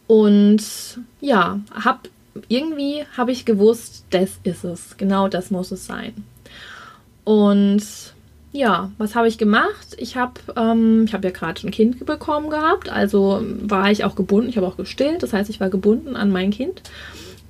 Und 0.06 0.62
ja, 1.20 1.60
hab 1.72 2.08
irgendwie 2.48 3.04
habe 3.16 3.32
ich 3.32 3.44
gewusst, 3.44 4.04
das 4.10 4.38
ist 4.44 4.64
es, 4.64 4.96
genau 4.96 5.28
das 5.28 5.50
muss 5.50 5.72
es 5.72 5.86
sein. 5.86 6.12
Und 7.24 7.82
ja, 8.56 8.90
was 8.98 9.14
habe 9.14 9.28
ich 9.28 9.38
gemacht? 9.38 9.94
Ich 9.98 10.16
habe 10.16 10.40
ähm, 10.56 11.04
ich 11.06 11.12
ja 11.12 11.18
gerade 11.18 11.66
ein 11.66 11.70
Kind 11.70 12.04
bekommen 12.04 12.50
gehabt, 12.50 12.88
also 12.88 13.42
war 13.60 13.90
ich 13.90 14.04
auch 14.04 14.16
gebunden. 14.16 14.48
Ich 14.48 14.56
habe 14.56 14.66
auch 14.66 14.76
gestillt, 14.76 15.22
das 15.22 15.32
heißt, 15.32 15.50
ich 15.50 15.60
war 15.60 15.68
gebunden 15.68 16.16
an 16.16 16.30
mein 16.30 16.50
Kind. 16.50 16.82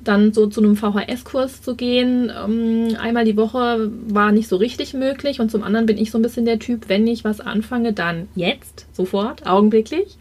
Dann 0.03 0.33
so 0.33 0.47
zu 0.47 0.63
einem 0.63 0.77
VHS-Kurs 0.77 1.63
zu 1.63 1.75
gehen, 1.75 2.31
ähm, 2.31 2.97
einmal 3.01 3.25
die 3.25 3.37
Woche 3.37 3.91
war 4.09 4.31
nicht 4.31 4.49
so 4.49 4.57
richtig 4.57 4.95
möglich. 4.95 5.41
Und 5.41 5.51
zum 5.51 5.63
anderen 5.63 5.87
bin 5.87 5.99
ich 5.99 6.11
so 6.11 6.19
ein 6.19 6.23
bisschen 6.23 6.45
der 6.45 6.59
Typ, 6.59 6.89
wenn 6.89 7.07
ich 7.07 7.25
was 7.25 7.41
anfange, 7.41 7.93
dann 7.93 8.29
jetzt, 8.35 8.87
sofort, 8.93 9.47
augenblicklich. 9.47 10.17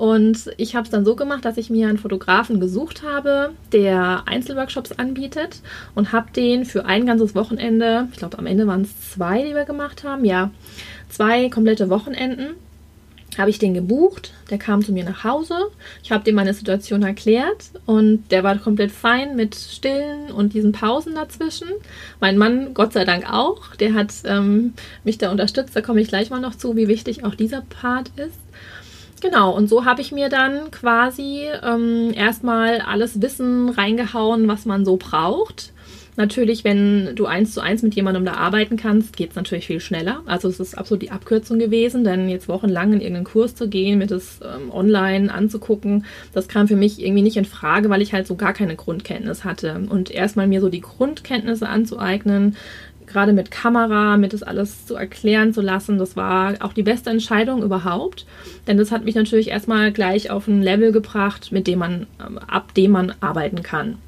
Und 0.00 0.50
ich 0.56 0.74
habe 0.74 0.84
es 0.84 0.90
dann 0.90 1.04
so 1.04 1.14
gemacht, 1.14 1.44
dass 1.44 1.58
ich 1.58 1.68
mir 1.68 1.86
einen 1.86 1.98
Fotografen 1.98 2.58
gesucht 2.58 3.02
habe, 3.02 3.50
der 3.70 4.22
Einzelworkshops 4.24 4.92
anbietet 4.92 5.60
und 5.94 6.10
habe 6.10 6.32
den 6.34 6.64
für 6.64 6.86
ein 6.86 7.04
ganzes 7.04 7.34
Wochenende, 7.34 8.08
ich 8.10 8.16
glaube 8.16 8.38
am 8.38 8.46
Ende 8.46 8.66
waren 8.66 8.80
es 8.80 9.10
zwei, 9.10 9.42
die 9.42 9.54
wir 9.54 9.66
gemacht 9.66 10.02
haben, 10.02 10.24
ja, 10.24 10.52
zwei 11.10 11.50
komplette 11.50 11.90
Wochenenden, 11.90 12.54
habe 13.36 13.50
ich 13.50 13.58
den 13.58 13.74
gebucht. 13.74 14.32
Der 14.48 14.56
kam 14.56 14.82
zu 14.82 14.92
mir 14.92 15.04
nach 15.04 15.22
Hause. 15.22 15.54
Ich 16.02 16.10
habe 16.10 16.24
dem 16.24 16.34
meine 16.34 16.54
Situation 16.54 17.02
erklärt 17.02 17.70
und 17.84 18.24
der 18.30 18.42
war 18.42 18.56
komplett 18.56 18.92
fein 18.92 19.36
mit 19.36 19.54
Stillen 19.54 20.32
und 20.32 20.54
diesen 20.54 20.72
Pausen 20.72 21.14
dazwischen. 21.14 21.68
Mein 22.20 22.38
Mann, 22.38 22.72
Gott 22.72 22.94
sei 22.94 23.04
Dank 23.04 23.30
auch, 23.30 23.76
der 23.76 23.92
hat 23.92 24.14
ähm, 24.24 24.72
mich 25.04 25.18
da 25.18 25.30
unterstützt. 25.30 25.76
Da 25.76 25.82
komme 25.82 26.00
ich 26.00 26.08
gleich 26.08 26.30
mal 26.30 26.40
noch 26.40 26.54
zu, 26.54 26.74
wie 26.74 26.88
wichtig 26.88 27.22
auch 27.22 27.34
dieser 27.34 27.60
Part 27.60 28.10
ist. 28.16 28.38
Genau, 29.20 29.54
und 29.54 29.68
so 29.68 29.84
habe 29.84 30.00
ich 30.00 30.12
mir 30.12 30.28
dann 30.28 30.70
quasi 30.70 31.48
ähm, 31.62 32.12
erstmal 32.14 32.80
alles 32.80 33.20
Wissen 33.20 33.68
reingehauen, 33.68 34.48
was 34.48 34.64
man 34.64 34.84
so 34.84 34.96
braucht. 34.96 35.72
Natürlich, 36.16 36.64
wenn 36.64 37.14
du 37.14 37.26
eins 37.26 37.52
zu 37.54 37.60
eins 37.60 37.82
mit 37.82 37.94
jemandem 37.94 38.24
da 38.24 38.34
arbeiten 38.34 38.76
kannst, 38.76 39.16
geht 39.16 39.30
es 39.30 39.36
natürlich 39.36 39.66
viel 39.66 39.80
schneller. 39.80 40.22
Also 40.26 40.48
es 40.48 40.60
ist 40.60 40.76
absolut 40.76 41.02
die 41.02 41.12
Abkürzung 41.12 41.58
gewesen, 41.58 42.04
denn 42.04 42.28
jetzt 42.28 42.48
wochenlang 42.48 42.92
in 42.92 43.00
irgendeinen 43.00 43.24
Kurs 43.24 43.54
zu 43.54 43.68
gehen, 43.68 43.98
mir 43.98 44.06
das 44.06 44.40
ähm, 44.42 44.70
online 44.70 45.32
anzugucken, 45.32 46.04
das 46.32 46.48
kam 46.48 46.68
für 46.68 46.76
mich 46.76 47.00
irgendwie 47.00 47.22
nicht 47.22 47.36
in 47.36 47.44
Frage, 47.44 47.88
weil 47.90 48.02
ich 48.02 48.12
halt 48.12 48.26
so 48.26 48.34
gar 48.34 48.52
keine 48.52 48.76
Grundkenntnis 48.76 49.44
hatte. 49.44 49.80
Und 49.88 50.10
erstmal 50.10 50.46
mir 50.46 50.60
so 50.60 50.68
die 50.68 50.82
Grundkenntnisse 50.82 51.68
anzueignen, 51.68 52.56
gerade 53.10 53.32
mit 53.32 53.50
Kamera, 53.50 54.16
mit 54.16 54.32
das 54.32 54.42
alles 54.42 54.86
zu 54.86 54.94
erklären 54.94 55.52
zu 55.52 55.60
lassen, 55.60 55.98
das 55.98 56.16
war 56.16 56.54
auch 56.60 56.72
die 56.72 56.82
beste 56.82 57.10
Entscheidung 57.10 57.62
überhaupt. 57.62 58.24
Denn 58.66 58.78
das 58.78 58.90
hat 58.90 59.04
mich 59.04 59.14
natürlich 59.14 59.48
erstmal 59.48 59.92
gleich 59.92 60.30
auf 60.30 60.48
ein 60.48 60.62
Level 60.62 60.92
gebracht, 60.92 61.52
mit 61.52 61.66
dem 61.66 61.80
man, 61.80 62.06
ähm, 62.24 62.38
ab 62.38 62.74
dem 62.74 62.92
man 62.92 63.14
arbeiten 63.20 63.62
kann. 63.62 63.98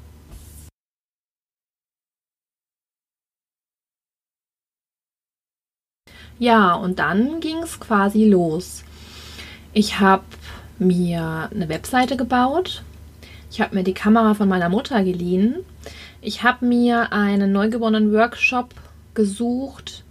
Ja, 6.39 6.73
und 6.73 6.99
dann 6.99 7.39
ging 7.39 7.57
es 7.57 7.79
quasi 7.79 8.25
los. 8.25 8.83
Ich 9.71 9.99
habe 9.99 10.23
mir 10.79 11.49
eine 11.53 11.69
Webseite 11.69 12.17
gebaut. 12.17 12.83
Ich 13.51 13.61
habe 13.61 13.75
mir 13.75 13.83
die 13.83 13.93
Kamera 13.93 14.33
von 14.33 14.49
meiner 14.49 14.69
Mutter 14.69 15.03
geliehen. 15.03 15.57
Ich 16.21 16.43
habe 16.43 16.65
mir 16.65 17.11
einen 17.13 17.51
neugeborenen 17.51 18.13
Workshop 18.13 18.73
gesucht. 19.13 20.03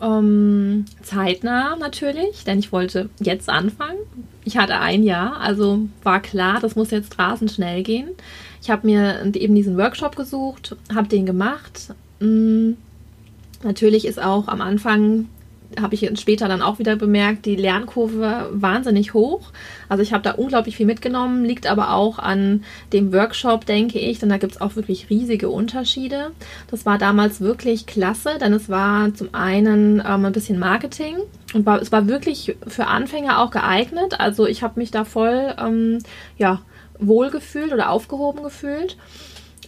Ähm, 0.00 0.84
zeitnah 1.02 1.76
natürlich, 1.76 2.44
denn 2.44 2.58
ich 2.58 2.72
wollte 2.72 3.08
jetzt 3.20 3.48
anfangen. 3.48 3.98
Ich 4.44 4.56
hatte 4.56 4.78
ein 4.78 5.04
Jahr, 5.04 5.40
also 5.40 5.80
war 6.02 6.20
klar, 6.20 6.58
das 6.60 6.74
muss 6.74 6.90
jetzt 6.90 7.16
rasend 7.18 7.52
schnell 7.52 7.82
gehen. 7.84 8.08
Ich 8.60 8.70
habe 8.70 8.86
mir 8.86 9.24
eben 9.34 9.54
diesen 9.54 9.78
Workshop 9.78 10.16
gesucht, 10.16 10.76
habe 10.92 11.08
den 11.08 11.24
gemacht. 11.24 11.94
Mhm. 12.18 12.76
Natürlich 13.62 14.06
ist 14.06 14.20
auch 14.20 14.48
am 14.48 14.60
Anfang 14.60 15.28
habe 15.80 15.94
ich 15.94 16.10
später 16.18 16.48
dann 16.48 16.62
auch 16.62 16.78
wieder 16.78 16.96
bemerkt, 16.96 17.46
die 17.46 17.56
Lernkurve 17.56 18.48
wahnsinnig 18.52 19.14
hoch. 19.14 19.50
Also 19.88 20.02
ich 20.02 20.12
habe 20.12 20.22
da 20.22 20.32
unglaublich 20.32 20.76
viel 20.76 20.86
mitgenommen, 20.86 21.44
liegt 21.44 21.66
aber 21.66 21.94
auch 21.94 22.18
an 22.18 22.64
dem 22.92 23.12
Workshop, 23.12 23.66
denke 23.66 23.98
ich, 23.98 24.18
denn 24.18 24.28
da 24.28 24.38
gibt 24.38 24.52
es 24.52 24.60
auch 24.60 24.76
wirklich 24.76 25.10
riesige 25.10 25.48
Unterschiede. 25.48 26.32
Das 26.70 26.86
war 26.86 26.98
damals 26.98 27.40
wirklich 27.40 27.86
klasse, 27.86 28.38
denn 28.40 28.52
es 28.52 28.68
war 28.68 29.12
zum 29.14 29.34
einen 29.34 30.00
ähm, 30.00 30.24
ein 30.24 30.32
bisschen 30.32 30.58
Marketing 30.58 31.16
und 31.54 31.66
war, 31.66 31.80
es 31.80 31.92
war 31.92 32.08
wirklich 32.08 32.56
für 32.66 32.86
Anfänger 32.86 33.40
auch 33.40 33.50
geeignet. 33.50 34.20
Also 34.20 34.46
ich 34.46 34.62
habe 34.62 34.80
mich 34.80 34.90
da 34.90 35.04
voll 35.04 35.54
ähm, 35.58 35.98
ja, 36.38 36.62
wohlgefühlt 36.98 37.72
oder 37.72 37.90
aufgehoben 37.90 38.42
gefühlt. 38.42 38.96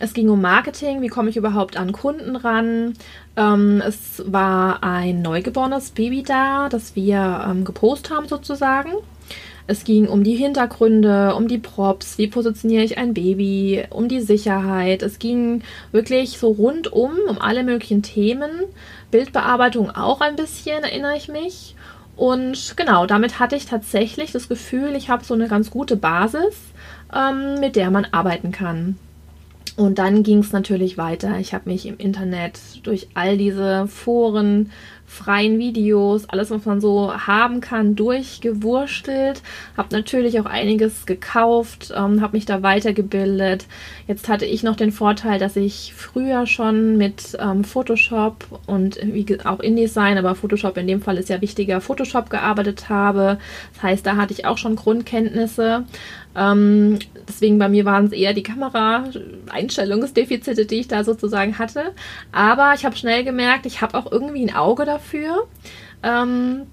Es 0.01 0.13
ging 0.13 0.29
um 0.29 0.41
Marketing, 0.41 1.03
wie 1.03 1.09
komme 1.09 1.31
ich 1.31 1.37
überhaupt 1.37 1.77
an 1.77 1.93
Kunden 1.93 2.35
ran. 2.35 2.95
Ähm, 3.37 3.81
es 3.87 4.23
war 4.27 4.83
ein 4.83 5.23
neugeborenes 5.23 5.91
Baby 5.91 6.25
da, 6.25 6.69
das 6.69 6.97
wir 6.97 7.47
ähm, 7.49 7.65
gepostet 7.65 8.11
haben 8.11 8.27
sozusagen. 8.27 8.91
Es 9.67 9.85
ging 9.85 10.09
um 10.09 10.25
die 10.25 10.35
Hintergründe, 10.35 11.35
um 11.35 11.49
die 11.49 11.59
Props, 11.59 12.19
wie 12.19 12.27
positioniere 12.27 12.83
ich 12.85 12.99
ein 12.99 13.15
Baby, 13.15 13.85
um 13.89 14.09
die 14.09 14.21
Sicherheit. 14.21 15.03
Es 15.03 15.19
ging 15.19 15.63
wirklich 15.91 16.39
so 16.39 16.51
rundum 16.51 17.13
um 17.29 17.39
alle 17.41 17.63
möglichen 17.63 18.03
Themen. 18.03 18.51
Bildbearbeitung 19.11 19.91
auch 19.91 20.21
ein 20.21 20.37
bisschen, 20.37 20.83
erinnere 20.83 21.17
ich 21.17 21.29
mich. 21.29 21.77
Und 22.17 22.77
genau, 22.77 23.07
damit 23.07 23.39
hatte 23.39 23.57
ich 23.57 23.67
tatsächlich 23.67 24.33
das 24.33 24.49
Gefühl, 24.49 24.97
ich 24.97 25.09
habe 25.09 25.25
so 25.25 25.35
eine 25.35 25.49
ganz 25.49 25.71
gute 25.71 25.97
Basis, 25.97 26.57
ähm, 27.15 27.59
mit 27.61 27.77
der 27.77 27.91
man 27.91 28.07
arbeiten 28.13 28.53
kann. 28.53 28.99
Und 29.77 29.99
dann 29.99 30.23
ging 30.23 30.39
es 30.39 30.53
natürlich 30.53 30.99
weiter. 30.99 31.39
Ich 31.41 31.53
habe 31.53 31.69
mich 31.69 31.87
im 31.87 31.97
Internet 31.97 32.61
durch 32.85 33.09
all 33.15 33.37
diese 33.37 33.89
Foren 33.89 34.71
freien 35.15 35.59
Videos, 35.59 36.29
alles, 36.29 36.51
was 36.51 36.67
man 36.67 36.81
so 36.81 37.15
haben 37.15 37.61
kann, 37.61 37.95
durchgewurstelt. 37.95 39.43
Habe 39.77 39.89
natürlich 39.93 40.41
auch 40.41 40.47
einiges 40.47 41.07
gekauft, 41.07 41.93
ähm, 41.97 42.21
habe 42.21 42.37
mich 42.37 42.47
da 42.47 42.63
weitergebildet. 42.63 43.67
Jetzt 44.09 44.29
hatte 44.29 44.45
ich 44.45 44.63
noch 44.63 44.77
den 44.77 44.93
Vorteil, 44.93 45.39
dass 45.39 45.57
ich 45.57 45.95
früher 45.97 46.47
schon 46.47 46.97
mit 46.97 47.37
ähm, 47.41 47.65
Photoshop 47.65 48.45
und 48.67 48.99
auch 49.45 49.61
InDesign, 49.61 50.19
aber 50.19 50.35
Photoshop 50.35 50.77
in 50.77 50.89
dem 50.89 51.01
Fall 51.01 51.17
ist 51.17 51.29
ja 51.29 51.41
wichtiger, 51.41 51.81
Photoshop 51.81 52.29
gearbeitet 52.29 52.89
habe. 52.89 53.39
Das 53.75 53.83
heißt, 53.83 54.05
da 54.05 54.17
hatte 54.17 54.33
ich 54.33 54.47
auch 54.47 54.59
schon 54.59 54.75
Grundkenntnisse. 54.77 55.85
Ähm, 56.37 56.99
deswegen 57.29 57.59
bei 57.59 57.69
mir 57.69 57.85
waren 57.85 58.07
es 58.07 58.13
eher 58.13 58.33
die 58.33 58.43
Kamera-Einstellungsdefizite, 58.43 60.67
die 60.67 60.81
ich 60.81 60.89
da 60.89 61.05
sozusagen 61.05 61.59
hatte. 61.59 61.93
Aber 62.33 62.73
ich 62.75 62.85
habe 62.85 62.97
schnell 62.97 63.23
gemerkt, 63.25 63.67
ich 63.67 63.83
habe 63.83 63.97
auch 63.97 64.11
irgendwie 64.11 64.45
ein 64.45 64.53
Auge 64.55 64.85
dafür. 64.85 65.04
Ähm, 66.03 66.67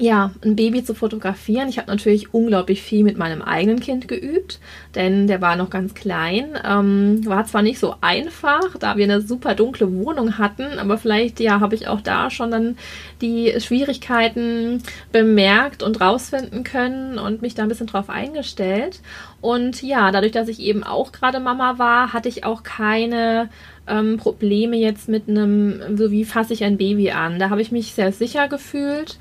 ja, 0.00 0.32
ein 0.42 0.56
Baby 0.56 0.82
zu 0.82 0.94
fotografieren. 0.94 1.68
Ich 1.68 1.76
habe 1.76 1.90
natürlich 1.90 2.32
unglaublich 2.32 2.80
viel 2.80 3.04
mit 3.04 3.18
meinem 3.18 3.42
eigenen 3.42 3.80
Kind 3.80 4.08
geübt, 4.08 4.58
denn 4.94 5.26
der 5.26 5.42
war 5.42 5.56
noch 5.56 5.68
ganz 5.68 5.92
klein. 5.92 6.58
Ähm, 6.64 7.20
war 7.26 7.44
zwar 7.44 7.60
nicht 7.60 7.78
so 7.78 7.94
einfach, 8.00 8.78
da 8.78 8.96
wir 8.96 9.04
eine 9.04 9.20
super 9.20 9.54
dunkle 9.54 9.92
Wohnung 9.92 10.38
hatten, 10.38 10.78
aber 10.78 10.96
vielleicht 10.96 11.38
ja 11.38 11.60
habe 11.60 11.74
ich 11.74 11.86
auch 11.86 12.00
da 12.00 12.30
schon 12.30 12.50
dann 12.50 12.78
die 13.20 13.52
Schwierigkeiten 13.60 14.82
bemerkt 15.12 15.82
und 15.82 16.00
rausfinden 16.00 16.64
können 16.64 17.18
und 17.18 17.42
mich 17.42 17.54
da 17.54 17.64
ein 17.64 17.68
bisschen 17.68 17.86
drauf 17.86 18.08
eingestellt. 18.08 19.00
Und 19.42 19.82
ja, 19.82 20.10
dadurch, 20.12 20.32
dass 20.32 20.48
ich 20.48 20.60
eben 20.60 20.82
auch 20.82 21.12
gerade 21.12 21.40
Mama 21.40 21.78
war, 21.78 22.14
hatte 22.14 22.30
ich 22.30 22.44
auch 22.44 22.62
keine 22.62 23.50
ähm, 23.86 24.16
Probleme 24.16 24.76
jetzt 24.76 25.08
mit 25.08 25.28
einem, 25.28 25.96
so 25.96 26.10
wie 26.10 26.24
fasse 26.24 26.52
ich 26.52 26.64
ein 26.64 26.76
Baby 26.76 27.10
an. 27.10 27.38
Da 27.38 27.50
habe 27.50 27.62
ich 27.62 27.72
mich 27.72 27.94
sehr 27.94 28.12
sicher 28.12 28.48
gefühlt 28.48 29.18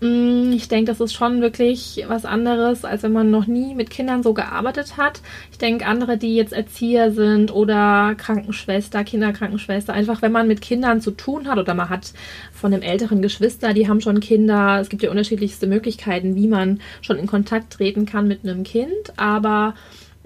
Mm, 0.00 0.52
ich 0.52 0.68
denke, 0.68 0.92
das 0.92 1.00
ist 1.00 1.12
schon 1.12 1.40
wirklich 1.40 2.04
was 2.06 2.24
anderes, 2.24 2.84
als 2.84 3.02
wenn 3.02 3.12
man 3.12 3.32
noch 3.32 3.48
nie 3.48 3.74
mit 3.74 3.90
Kindern 3.90 4.22
so 4.22 4.32
gearbeitet 4.32 4.96
hat. 4.96 5.20
Ich 5.50 5.58
denke, 5.58 5.86
andere, 5.86 6.16
die 6.16 6.36
jetzt 6.36 6.52
Erzieher 6.52 7.10
sind 7.10 7.52
oder 7.52 8.14
Krankenschwester, 8.16 9.02
Kinderkrankenschwester, 9.02 9.92
einfach 9.92 10.22
wenn 10.22 10.30
man 10.30 10.46
mit 10.46 10.60
Kindern 10.60 11.00
zu 11.00 11.10
tun 11.10 11.48
hat 11.48 11.58
oder 11.58 11.74
man 11.74 11.88
hat 11.88 12.12
von 12.52 12.70
dem 12.70 12.82
älteren 12.82 13.22
Geschwister, 13.22 13.74
die 13.74 13.88
haben 13.88 14.00
schon 14.00 14.20
Kinder. 14.20 14.78
Es 14.80 14.88
gibt 14.88 15.02
ja 15.02 15.10
unterschiedlichste 15.10 15.66
Möglichkeiten, 15.66 16.36
wie 16.36 16.46
man 16.46 16.80
schon 17.00 17.18
in 17.18 17.26
Kontakt 17.26 17.72
treten 17.72 18.06
kann 18.06 18.28
mit 18.28 18.44
einem 18.44 18.62
Kind. 18.62 19.12
Aber 19.16 19.74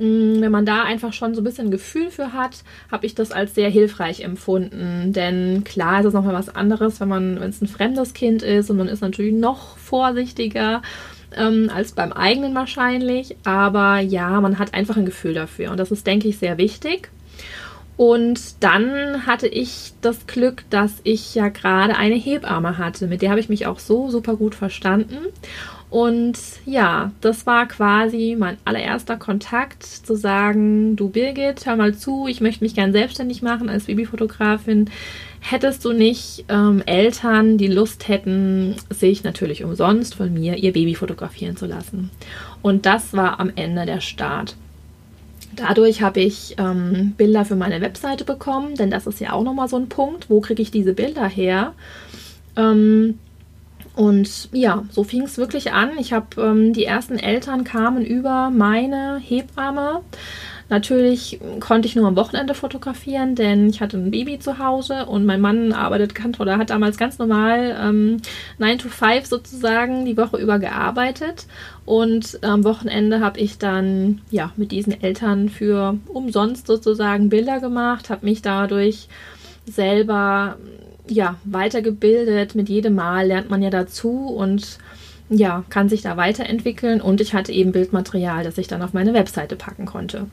wenn 0.02 0.50
man 0.50 0.66
da 0.66 0.82
einfach 0.82 1.12
schon 1.12 1.34
so 1.34 1.40
ein 1.40 1.44
bisschen 1.44 1.70
Gefühl 1.70 2.10
für 2.10 2.32
hat, 2.32 2.64
habe 2.90 3.06
ich 3.06 3.14
das 3.14 3.30
als 3.30 3.54
sehr 3.54 3.70
hilfreich 3.70 4.20
empfunden. 4.20 5.12
Denn 5.12 5.62
klar 5.64 6.00
ist 6.00 6.06
es 6.06 6.14
nochmal 6.14 6.34
was 6.34 6.54
anderes, 6.54 7.00
wenn 7.00 7.08
man, 7.08 7.40
wenn 7.40 7.50
es 7.50 7.62
ein 7.62 7.68
fremdes 7.68 8.12
Kind 8.12 8.42
ist 8.42 8.70
und 8.70 8.78
man 8.78 8.88
ist 8.88 9.00
natürlich 9.00 9.34
noch 9.34 9.76
vorsichtiger 9.78 10.82
ähm, 11.36 11.70
als 11.72 11.92
beim 11.92 12.12
eigenen 12.12 12.54
wahrscheinlich. 12.54 13.36
Aber 13.44 14.00
ja, 14.00 14.40
man 14.40 14.58
hat 14.58 14.74
einfach 14.74 14.96
ein 14.96 15.06
Gefühl 15.06 15.34
dafür. 15.34 15.70
Und 15.70 15.78
das 15.78 15.92
ist, 15.92 16.06
denke 16.06 16.28
ich, 16.28 16.38
sehr 16.38 16.58
wichtig. 16.58 17.10
Und 17.96 18.62
dann 18.64 19.26
hatte 19.26 19.46
ich 19.46 19.92
das 20.00 20.26
Glück, 20.26 20.64
dass 20.70 20.92
ich 21.04 21.34
ja 21.34 21.48
gerade 21.48 21.96
eine 21.96 22.16
Hebamme 22.16 22.78
hatte. 22.78 23.06
Mit 23.06 23.22
der 23.22 23.30
habe 23.30 23.40
ich 23.40 23.48
mich 23.48 23.66
auch 23.66 23.78
so 23.78 24.10
super 24.10 24.34
gut 24.36 24.54
verstanden. 24.54 25.18
Und 25.92 26.38
ja, 26.64 27.12
das 27.20 27.44
war 27.44 27.68
quasi 27.68 28.34
mein 28.38 28.56
allererster 28.64 29.18
Kontakt, 29.18 29.82
zu 29.82 30.16
sagen, 30.16 30.96
du 30.96 31.10
Birgit, 31.10 31.66
hör 31.66 31.76
mal 31.76 31.94
zu, 31.94 32.26
ich 32.26 32.40
möchte 32.40 32.64
mich 32.64 32.74
gern 32.74 32.92
selbstständig 32.92 33.42
machen 33.42 33.68
als 33.68 33.84
Babyfotografin. 33.84 34.88
Hättest 35.40 35.84
du 35.84 35.92
nicht 35.92 36.46
ähm, 36.48 36.82
Eltern, 36.86 37.58
die 37.58 37.66
Lust 37.66 38.08
hätten, 38.08 38.76
sich 38.88 39.22
natürlich 39.22 39.64
umsonst 39.64 40.14
von 40.14 40.32
mir 40.32 40.56
ihr 40.56 40.72
Baby 40.72 40.94
fotografieren 40.94 41.58
zu 41.58 41.66
lassen? 41.66 42.08
Und 42.62 42.86
das 42.86 43.12
war 43.12 43.38
am 43.38 43.52
Ende 43.54 43.84
der 43.84 44.00
Start. 44.00 44.56
Dadurch 45.56 46.00
habe 46.00 46.20
ich 46.20 46.54
ähm, 46.56 47.12
Bilder 47.18 47.44
für 47.44 47.56
meine 47.56 47.82
Webseite 47.82 48.24
bekommen, 48.24 48.76
denn 48.76 48.90
das 48.90 49.06
ist 49.06 49.20
ja 49.20 49.34
auch 49.34 49.44
nochmal 49.44 49.68
so 49.68 49.76
ein 49.76 49.90
Punkt. 49.90 50.30
Wo 50.30 50.40
kriege 50.40 50.62
ich 50.62 50.70
diese 50.70 50.94
Bilder 50.94 51.28
her? 51.28 51.74
Ähm, 52.56 53.18
und 53.94 54.48
ja, 54.52 54.84
so 54.90 55.04
fing 55.04 55.22
es 55.22 55.36
wirklich 55.36 55.72
an. 55.72 55.90
Ich 55.98 56.12
habe 56.12 56.40
ähm, 56.40 56.72
die 56.72 56.84
ersten 56.84 57.18
Eltern 57.18 57.64
kamen 57.64 58.04
über 58.04 58.50
meine 58.50 59.18
Hebamme. 59.18 60.00
Natürlich 60.70 61.38
konnte 61.60 61.86
ich 61.86 61.96
nur 61.96 62.08
am 62.08 62.16
Wochenende 62.16 62.54
fotografieren, 62.54 63.34
denn 63.34 63.68
ich 63.68 63.82
hatte 63.82 63.98
ein 63.98 64.10
Baby 64.10 64.38
zu 64.38 64.58
Hause 64.58 65.04
und 65.04 65.26
mein 65.26 65.42
Mann 65.42 65.74
arbeitet 65.74 66.14
oder 66.40 66.56
hat 66.56 66.70
damals 66.70 66.96
ganz 66.96 67.18
normal 67.18 67.76
ähm, 67.78 68.22
9 68.56 68.78
to 68.78 68.88
5 68.88 69.26
sozusagen 69.26 70.06
die 70.06 70.16
Woche 70.16 70.38
über 70.38 70.58
gearbeitet. 70.58 71.46
Und 71.84 72.38
am 72.42 72.64
Wochenende 72.64 73.20
habe 73.20 73.38
ich 73.40 73.58
dann 73.58 74.22
ja 74.30 74.52
mit 74.56 74.72
diesen 74.72 74.98
Eltern 75.02 75.50
für 75.50 75.98
umsonst 76.06 76.66
sozusagen 76.66 77.28
Bilder 77.28 77.60
gemacht, 77.60 78.08
habe 78.08 78.24
mich 78.24 78.40
dadurch 78.40 79.08
selber 79.66 80.56
ja 81.08 81.36
weitergebildet. 81.44 82.54
Mit 82.54 82.68
jedem 82.68 82.94
Mal 82.94 83.26
lernt 83.26 83.50
man 83.50 83.62
ja 83.62 83.70
dazu 83.70 84.26
und 84.28 84.78
ja, 85.28 85.64
kann 85.70 85.88
sich 85.88 86.02
da 86.02 86.16
weiterentwickeln 86.16 87.00
und 87.00 87.20
ich 87.20 87.34
hatte 87.34 87.52
eben 87.52 87.72
Bildmaterial, 87.72 88.44
das 88.44 88.58
ich 88.58 88.68
dann 88.68 88.82
auf 88.82 88.92
meine 88.92 89.14
Webseite 89.14 89.56
packen 89.56 89.86
konnte. 89.86 90.26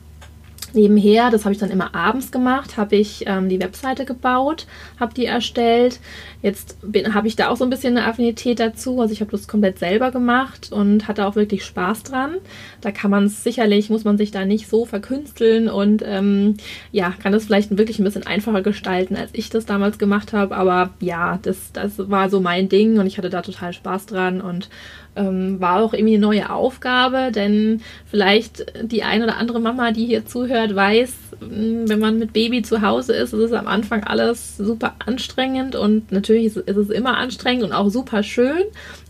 Nebenher, 0.72 1.30
das 1.30 1.44
habe 1.44 1.52
ich 1.52 1.60
dann 1.60 1.70
immer 1.70 1.94
abends 1.94 2.30
gemacht, 2.30 2.76
habe 2.76 2.96
ich 2.96 3.24
ähm, 3.26 3.48
die 3.48 3.60
Webseite 3.60 4.04
gebaut, 4.04 4.66
habe 4.98 5.14
die 5.14 5.26
erstellt. 5.26 6.00
Jetzt 6.42 6.78
habe 7.12 7.28
ich 7.28 7.36
da 7.36 7.48
auch 7.48 7.56
so 7.56 7.64
ein 7.64 7.70
bisschen 7.70 7.96
eine 7.96 8.06
Affinität 8.06 8.60
dazu. 8.60 9.00
Also 9.00 9.12
ich 9.12 9.20
habe 9.20 9.30
das 9.30 9.46
komplett 9.46 9.78
selber 9.78 10.10
gemacht 10.10 10.72
und 10.72 11.06
hatte 11.06 11.26
auch 11.26 11.36
wirklich 11.36 11.64
Spaß 11.64 12.04
dran. 12.04 12.36
Da 12.80 12.90
kann 12.92 13.10
man 13.10 13.24
es 13.24 13.44
sicherlich, 13.44 13.90
muss 13.90 14.04
man 14.04 14.16
sich 14.16 14.30
da 14.30 14.44
nicht 14.44 14.68
so 14.68 14.86
verkünsteln 14.86 15.68
und 15.68 16.02
ähm, 16.06 16.56
ja, 16.92 17.12
kann 17.22 17.32
das 17.32 17.44
vielleicht 17.44 17.76
wirklich 17.76 17.98
ein 17.98 18.04
bisschen 18.04 18.26
einfacher 18.26 18.62
gestalten, 18.62 19.16
als 19.16 19.30
ich 19.34 19.50
das 19.50 19.66
damals 19.66 19.98
gemacht 19.98 20.32
habe. 20.32 20.56
Aber 20.56 20.90
ja, 21.00 21.38
das, 21.42 21.72
das 21.72 21.92
war 22.10 22.30
so 22.30 22.40
mein 22.40 22.68
Ding 22.68 22.98
und 22.98 23.06
ich 23.06 23.18
hatte 23.18 23.30
da 23.30 23.42
total 23.42 23.72
Spaß 23.72 24.06
dran 24.06 24.40
und 24.40 24.70
ähm, 25.16 25.60
war 25.60 25.82
auch 25.82 25.92
irgendwie 25.92 26.14
eine 26.14 26.26
neue 26.26 26.50
Aufgabe, 26.50 27.32
denn 27.32 27.80
vielleicht 28.06 28.66
die 28.82 29.02
ein 29.02 29.22
oder 29.22 29.36
andere 29.36 29.60
Mama, 29.60 29.90
die 29.90 30.06
hier 30.06 30.24
zuhört, 30.24 30.74
weiß, 30.74 31.12
hm, 31.40 31.88
wenn 31.88 31.98
man 31.98 32.18
mit 32.18 32.32
Baby 32.32 32.62
zu 32.62 32.82
Hause 32.82 33.14
ist, 33.14 33.32
ist 33.32 33.40
es 33.40 33.52
am 33.52 33.66
Anfang 33.66 34.04
alles 34.04 34.56
super 34.56 34.94
anstrengend 35.04 35.74
und 35.74 36.12
natürlich 36.12 36.46
ist, 36.46 36.56
ist 36.58 36.76
es 36.76 36.90
immer 36.90 37.16
anstrengend 37.16 37.64
und 37.64 37.72
auch 37.72 37.90
super 37.90 38.22
schön, 38.22 38.62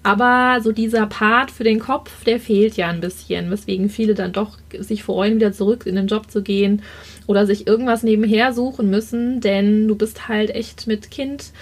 aber 0.03 0.61
so 0.63 0.73
dieser 0.73 1.07
Part 1.07 1.51
für 1.51 1.65
den 1.65 1.81
Kopf, 1.81 2.25
der 2.25 2.41
fehlt 2.41 2.77
ja 2.77 2.89
ein 2.89 3.01
bisschen, 3.01 3.51
weswegen 3.51 3.91
viele 3.91 4.15
dann 4.15 4.33
doch 4.33 4.59
sich 4.79 5.03
freuen, 5.03 5.37
wieder 5.37 5.53
zurück 5.53 5.85
in 5.87 5.97
den 5.97 6.07
Job 6.07 6.31
zu 6.31 6.43
gehen 6.43 6.83
oder 7.27 7.47
sich 7.47 7.67
irgendwas 7.67 8.03
nebenher 8.03 8.53
suchen 8.55 8.89
müssen, 8.89 9.41
denn 9.41 9.87
du 9.87 9.97
bist 9.97 10.29
halt 10.29 10.51
echt 10.51 10.87
mit 10.87 11.11
Kind 11.11 11.53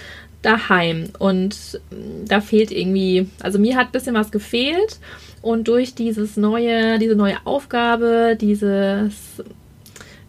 daheim. 0.41 1.09
Und 1.19 1.81
da 2.25 2.41
fehlt 2.41 2.71
irgendwie, 2.71 3.29
also 3.41 3.59
mir 3.59 3.75
hat 3.75 3.87
ein 3.87 3.91
bisschen 3.91 4.15
was 4.15 4.31
gefehlt. 4.31 4.99
Und 5.41 5.67
durch 5.67 5.95
dieses 5.95 6.37
neue, 6.37 6.99
diese 6.99 7.15
neue 7.15 7.37
Aufgabe, 7.45 8.37
dieses 8.39 9.41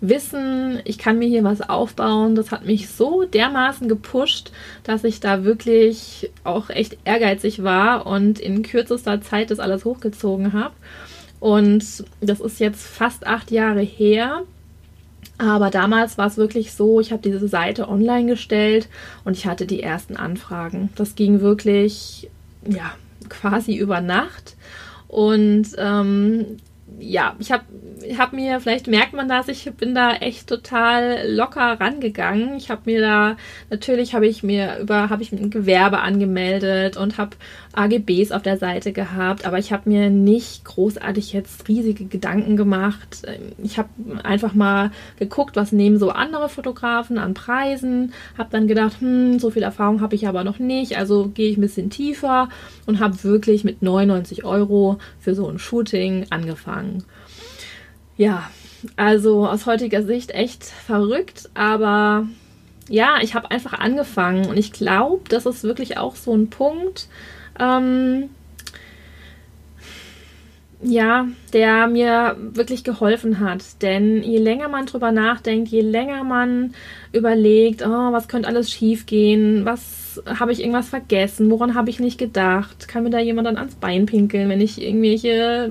Wissen, 0.00 0.80
ich 0.84 0.98
kann 0.98 1.18
mir 1.18 1.28
hier 1.28 1.44
was 1.44 1.60
aufbauen, 1.60 2.34
das 2.34 2.52
hat 2.52 2.64
mich 2.64 2.88
so 2.88 3.24
dermaßen 3.24 3.88
gepusht, 3.88 4.50
dass 4.82 5.04
ich 5.04 5.20
da 5.20 5.44
wirklich 5.44 6.30
auch 6.42 6.70
echt 6.70 6.96
ehrgeizig 7.04 7.62
war 7.62 8.06
und 8.06 8.38
in 8.38 8.62
kürzester 8.62 9.20
Zeit 9.20 9.50
das 9.50 9.58
alles 9.58 9.84
hochgezogen 9.84 10.52
habe. 10.52 10.74
Und 11.38 12.04
das 12.20 12.40
ist 12.40 12.60
jetzt 12.60 12.86
fast 12.86 13.26
acht 13.26 13.50
Jahre 13.50 13.80
her. 13.80 14.42
Aber 15.40 15.70
damals 15.70 16.18
war 16.18 16.26
es 16.26 16.36
wirklich 16.36 16.74
so, 16.74 17.00
ich 17.00 17.12
habe 17.12 17.22
diese 17.22 17.48
Seite 17.48 17.88
online 17.88 18.26
gestellt 18.26 18.90
und 19.24 19.38
ich 19.38 19.46
hatte 19.46 19.64
die 19.64 19.82
ersten 19.82 20.16
Anfragen. 20.16 20.90
Das 20.96 21.14
ging 21.14 21.40
wirklich, 21.40 22.28
ja, 22.68 22.92
quasi 23.30 23.74
über 23.74 24.02
Nacht. 24.02 24.56
Und 25.08 25.68
ähm, 25.78 26.58
ja, 26.98 27.36
ich 27.38 27.52
habe 27.52 27.64
hab 28.18 28.34
mir, 28.34 28.60
vielleicht 28.60 28.86
merkt 28.86 29.14
man 29.14 29.28
das, 29.28 29.48
ich 29.48 29.64
bin 29.72 29.94
da 29.94 30.12
echt 30.12 30.46
total 30.46 31.26
locker 31.26 31.80
rangegangen. 31.80 32.54
Ich 32.56 32.70
habe 32.70 32.82
mir 32.84 33.00
da, 33.00 33.36
natürlich 33.70 34.14
habe 34.14 34.26
ich 34.26 34.42
mir 34.42 34.78
über, 34.78 35.08
habe 35.08 35.22
ich 35.22 35.32
ein 35.32 35.48
Gewerbe 35.48 36.00
angemeldet 36.00 36.98
und 36.98 37.16
habe 37.16 37.36
AGBs 37.72 38.32
auf 38.32 38.42
der 38.42 38.58
Seite 38.58 38.92
gehabt, 38.92 39.46
aber 39.46 39.58
ich 39.58 39.72
habe 39.72 39.88
mir 39.88 40.10
nicht 40.10 40.64
großartig 40.64 41.32
jetzt 41.32 41.68
riesige 41.68 42.04
Gedanken 42.04 42.56
gemacht. 42.56 43.22
Ich 43.62 43.78
habe 43.78 43.88
einfach 44.24 44.54
mal 44.54 44.90
geguckt, 45.18 45.56
was 45.56 45.70
nehmen 45.70 45.98
so 45.98 46.10
andere 46.10 46.48
Fotografen 46.48 47.18
an 47.18 47.34
Preisen, 47.34 48.12
habe 48.36 48.50
dann 48.50 48.66
gedacht, 48.66 49.00
hm, 49.00 49.38
so 49.38 49.50
viel 49.50 49.62
Erfahrung 49.62 50.00
habe 50.00 50.16
ich 50.16 50.26
aber 50.26 50.42
noch 50.42 50.58
nicht, 50.58 50.98
also 50.98 51.28
gehe 51.28 51.50
ich 51.50 51.58
ein 51.58 51.62
bisschen 51.62 51.90
tiefer 51.90 52.48
und 52.86 52.98
habe 52.98 53.22
wirklich 53.22 53.62
mit 53.62 53.82
99 53.82 54.44
Euro 54.44 54.98
für 55.20 55.34
so 55.34 55.48
ein 55.48 55.58
Shooting 55.58 56.26
angefangen. 56.30 57.04
Ja, 58.16 58.50
also 58.96 59.46
aus 59.46 59.66
heutiger 59.66 60.02
Sicht 60.02 60.32
echt 60.32 60.64
verrückt, 60.64 61.50
aber 61.54 62.26
ja, 62.88 63.18
ich 63.22 63.34
habe 63.36 63.52
einfach 63.52 63.74
angefangen 63.74 64.46
und 64.46 64.56
ich 64.56 64.72
glaube, 64.72 65.22
das 65.28 65.46
ist 65.46 65.62
wirklich 65.62 65.96
auch 65.96 66.16
so 66.16 66.34
ein 66.34 66.50
Punkt, 66.50 67.08
ähm, 67.60 68.30
ja, 70.82 71.28
der 71.52 71.86
mir 71.88 72.36
wirklich 72.38 72.84
geholfen 72.84 73.40
hat. 73.40 73.82
Denn 73.82 74.22
je 74.22 74.38
länger 74.38 74.68
man 74.68 74.86
drüber 74.86 75.12
nachdenkt, 75.12 75.68
je 75.68 75.82
länger 75.82 76.24
man 76.24 76.74
überlegt, 77.12 77.82
oh, 77.84 78.12
was 78.12 78.28
könnte 78.28 78.48
alles 78.48 78.70
schiefgehen, 78.70 79.64
was 79.64 80.22
habe 80.26 80.52
ich 80.52 80.60
irgendwas 80.60 80.88
vergessen, 80.88 81.50
woran 81.50 81.74
habe 81.74 81.90
ich 81.90 82.00
nicht 82.00 82.18
gedacht, 82.18 82.88
kann 82.88 83.04
mir 83.04 83.10
da 83.10 83.18
jemand 83.18 83.46
dann 83.46 83.58
ans 83.58 83.74
Bein 83.76 84.06
pinkeln, 84.06 84.48
wenn 84.48 84.60
ich 84.60 84.80
irgendwelche 84.80 85.70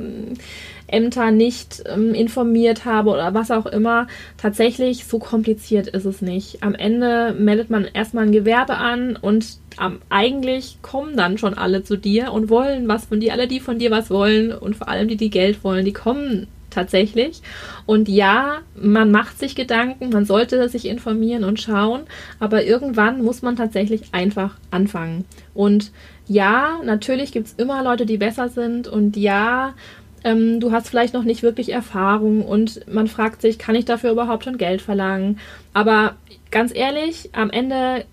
Ämter 0.91 1.31
nicht 1.31 1.83
ähm, 1.85 2.13
informiert 2.13 2.85
habe 2.85 3.11
oder 3.11 3.33
was 3.33 3.51
auch 3.51 3.65
immer. 3.65 4.07
Tatsächlich, 4.37 5.05
so 5.05 5.19
kompliziert 5.19 5.87
ist 5.87 6.05
es 6.05 6.21
nicht. 6.21 6.63
Am 6.63 6.75
Ende 6.75 7.35
meldet 7.37 7.69
man 7.69 7.85
erstmal 7.85 8.25
ein 8.25 8.31
Gewerbe 8.31 8.77
an 8.77 9.15
und 9.15 9.45
ähm, 9.81 9.99
eigentlich 10.09 10.79
kommen 10.81 11.15
dann 11.15 11.37
schon 11.37 11.53
alle 11.53 11.83
zu 11.83 11.97
dir 11.97 12.31
und 12.33 12.49
wollen 12.49 12.87
was 12.87 13.05
von 13.05 13.19
dir. 13.19 13.33
Alle, 13.33 13.47
die 13.47 13.59
von 13.59 13.79
dir 13.79 13.91
was 13.91 14.09
wollen 14.09 14.51
und 14.51 14.75
vor 14.75 14.89
allem 14.89 15.07
die, 15.07 15.17
die 15.17 15.29
Geld 15.29 15.63
wollen, 15.63 15.85
die 15.85 15.93
kommen 15.93 16.47
tatsächlich. 16.69 17.41
Und 17.85 18.07
ja, 18.07 18.59
man 18.75 19.11
macht 19.11 19.39
sich 19.39 19.55
Gedanken, 19.55 20.09
man 20.09 20.25
sollte 20.25 20.69
sich 20.69 20.85
informieren 20.85 21.43
und 21.43 21.59
schauen, 21.59 22.01
aber 22.39 22.63
irgendwann 22.63 23.23
muss 23.23 23.41
man 23.41 23.55
tatsächlich 23.55 24.13
einfach 24.13 24.55
anfangen. 24.71 25.25
Und 25.53 25.91
ja, 26.27 26.79
natürlich 26.83 27.31
gibt 27.31 27.47
es 27.47 27.53
immer 27.53 27.83
Leute, 27.83 28.05
die 28.05 28.17
besser 28.17 28.49
sind 28.49 28.87
und 28.87 29.17
ja, 29.17 29.73
ähm, 30.23 30.59
du 30.59 30.71
hast 30.71 30.89
vielleicht 30.89 31.13
noch 31.13 31.23
nicht 31.23 31.43
wirklich 31.43 31.71
Erfahrung 31.71 32.43
und 32.45 32.87
man 32.91 33.07
fragt 33.07 33.41
sich, 33.41 33.59
kann 33.59 33.75
ich 33.75 33.85
dafür 33.85 34.11
überhaupt 34.11 34.43
schon 34.43 34.57
Geld 34.57 34.81
verlangen? 34.81 35.39
Aber 35.73 36.15
ganz 36.51 36.73
ehrlich, 36.73 37.29
am 37.33 37.49
Ende 37.49 38.05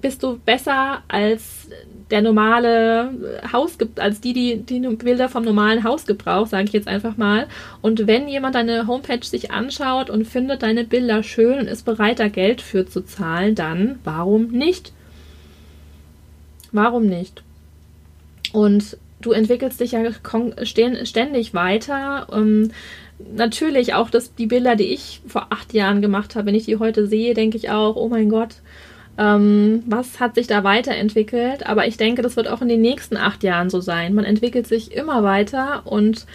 bist 0.00 0.22
du 0.22 0.38
besser 0.38 1.02
als 1.08 1.68
der 2.10 2.20
normale 2.20 3.10
Haus 3.52 3.78
als 3.96 4.20
die, 4.20 4.34
die 4.34 4.56
die 4.58 4.80
Bilder 4.80 5.30
vom 5.30 5.44
normalen 5.44 5.84
Hausgebrauch, 5.84 6.46
sage 6.46 6.64
ich 6.64 6.72
jetzt 6.72 6.88
einfach 6.88 7.16
mal. 7.16 7.46
Und 7.80 8.06
wenn 8.06 8.28
jemand 8.28 8.54
deine 8.54 8.86
Homepage 8.86 9.24
sich 9.24 9.50
anschaut 9.50 10.10
und 10.10 10.26
findet 10.26 10.62
deine 10.62 10.84
Bilder 10.84 11.22
schön 11.22 11.58
und 11.58 11.68
ist 11.68 11.84
bereit, 11.84 12.18
da 12.18 12.28
Geld 12.28 12.60
für 12.60 12.86
zu 12.86 13.02
zahlen, 13.02 13.54
dann 13.54 13.98
warum 14.04 14.48
nicht? 14.48 14.92
Warum 16.72 17.06
nicht? 17.06 17.42
Und 18.52 18.98
du 19.22 19.32
entwickelst 19.32 19.80
dich 19.80 19.92
ja 19.92 20.02
ständig 20.62 21.54
weiter. 21.54 22.26
Ähm, 22.32 22.70
natürlich 23.34 23.94
auch 23.94 24.10
das, 24.10 24.34
die 24.34 24.46
Bilder, 24.46 24.76
die 24.76 24.92
ich 24.92 25.20
vor 25.26 25.46
acht 25.50 25.72
Jahren 25.72 26.02
gemacht 26.02 26.34
habe, 26.34 26.46
wenn 26.46 26.54
ich 26.54 26.66
die 26.66 26.78
heute 26.78 27.06
sehe, 27.06 27.34
denke 27.34 27.56
ich 27.56 27.70
auch, 27.70 27.96
oh 27.96 28.08
mein 28.08 28.28
Gott, 28.28 28.56
ähm, 29.18 29.82
was 29.86 30.20
hat 30.20 30.34
sich 30.34 30.46
da 30.46 30.64
weiterentwickelt? 30.64 31.66
Aber 31.66 31.86
ich 31.86 31.96
denke, 31.96 32.22
das 32.22 32.36
wird 32.36 32.48
auch 32.48 32.62
in 32.62 32.68
den 32.68 32.80
nächsten 32.80 33.16
acht 33.16 33.42
Jahren 33.42 33.70
so 33.70 33.80
sein. 33.80 34.14
Man 34.14 34.24
entwickelt 34.24 34.66
sich 34.66 34.92
immer 34.92 35.22
weiter 35.22 35.82
und 35.84 36.26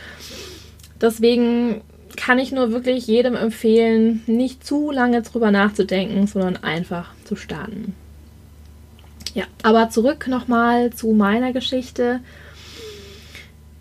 deswegen 1.01 1.81
kann 2.15 2.39
ich 2.39 2.51
nur 2.51 2.71
wirklich 2.71 3.07
jedem 3.07 3.35
empfehlen, 3.35 4.23
nicht 4.27 4.65
zu 4.65 4.91
lange 4.91 5.21
drüber 5.21 5.51
nachzudenken, 5.51 6.27
sondern 6.27 6.57
einfach 6.57 7.11
zu 7.25 7.35
starten. 7.35 7.95
Ja, 9.33 9.45
aber 9.61 9.89
zurück 9.89 10.27
nochmal 10.27 10.91
zu 10.91 11.11
meiner 11.11 11.53
Geschichte. 11.53 12.21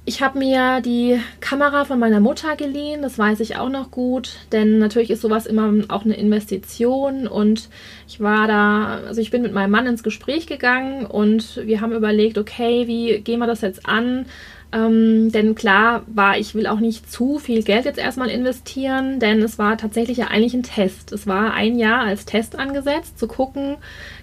Ich 0.09 0.23
habe 0.23 0.39
mir 0.39 0.81
die 0.83 1.21
Kamera 1.41 1.85
von 1.85 1.99
meiner 1.99 2.21
Mutter 2.21 2.55
geliehen, 2.55 3.03
das 3.03 3.19
weiß 3.19 3.41
ich 3.41 3.57
auch 3.57 3.69
noch 3.69 3.91
gut, 3.91 4.37
denn 4.53 4.79
natürlich 4.79 5.11
ist 5.11 5.21
sowas 5.21 5.47
immer 5.47 5.73
auch 5.89 6.05
eine 6.05 6.15
Investition 6.15 7.27
und 7.27 7.69
ich 8.07 8.21
war 8.21 8.47
da, 8.47 9.01
also 9.05 9.21
ich 9.21 9.33
bin 9.33 9.43
mit 9.43 9.53
meinem 9.53 9.73
Mann 9.73 9.89
ins 9.89 10.05
Gespräch 10.05 10.47
gegangen 10.47 11.07
und 11.07 11.61
wir 11.67 11.81
haben 11.81 11.91
überlegt, 11.91 12.39
okay, 12.39 12.87
wie 12.87 13.19
gehen 13.19 13.41
wir 13.41 13.49
das 13.49 13.63
jetzt 13.63 13.89
an? 13.89 14.27
Ähm, 14.71 15.33
denn 15.33 15.57
klar 15.57 16.05
war, 16.07 16.39
ich 16.39 16.55
will 16.55 16.69
auch 16.69 16.79
nicht 16.79 17.11
zu 17.11 17.41
viel 17.41 17.65
Geld 17.65 17.85
jetzt 17.85 17.99
erstmal 17.99 18.31
investieren, 18.31 19.19
denn 19.19 19.43
es 19.43 19.59
war 19.59 19.77
tatsächlich 19.77 20.19
ja 20.19 20.29
eigentlich 20.29 20.55
ein 20.55 20.63
Test. 20.63 21.11
Es 21.11 21.27
war 21.27 21.53
ein 21.53 21.77
Jahr 21.77 22.05
als 22.05 22.27
Test 22.27 22.57
angesetzt, 22.57 23.19
zu 23.19 23.27
gucken, 23.27 23.77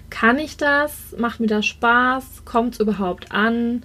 kann 0.08 0.38
ich 0.38 0.56
das? 0.56 1.14
Macht 1.18 1.40
mir 1.40 1.46
das 1.46 1.66
Spaß? 1.66 2.46
Kommt 2.46 2.72
es 2.72 2.80
überhaupt 2.80 3.32
an? 3.32 3.82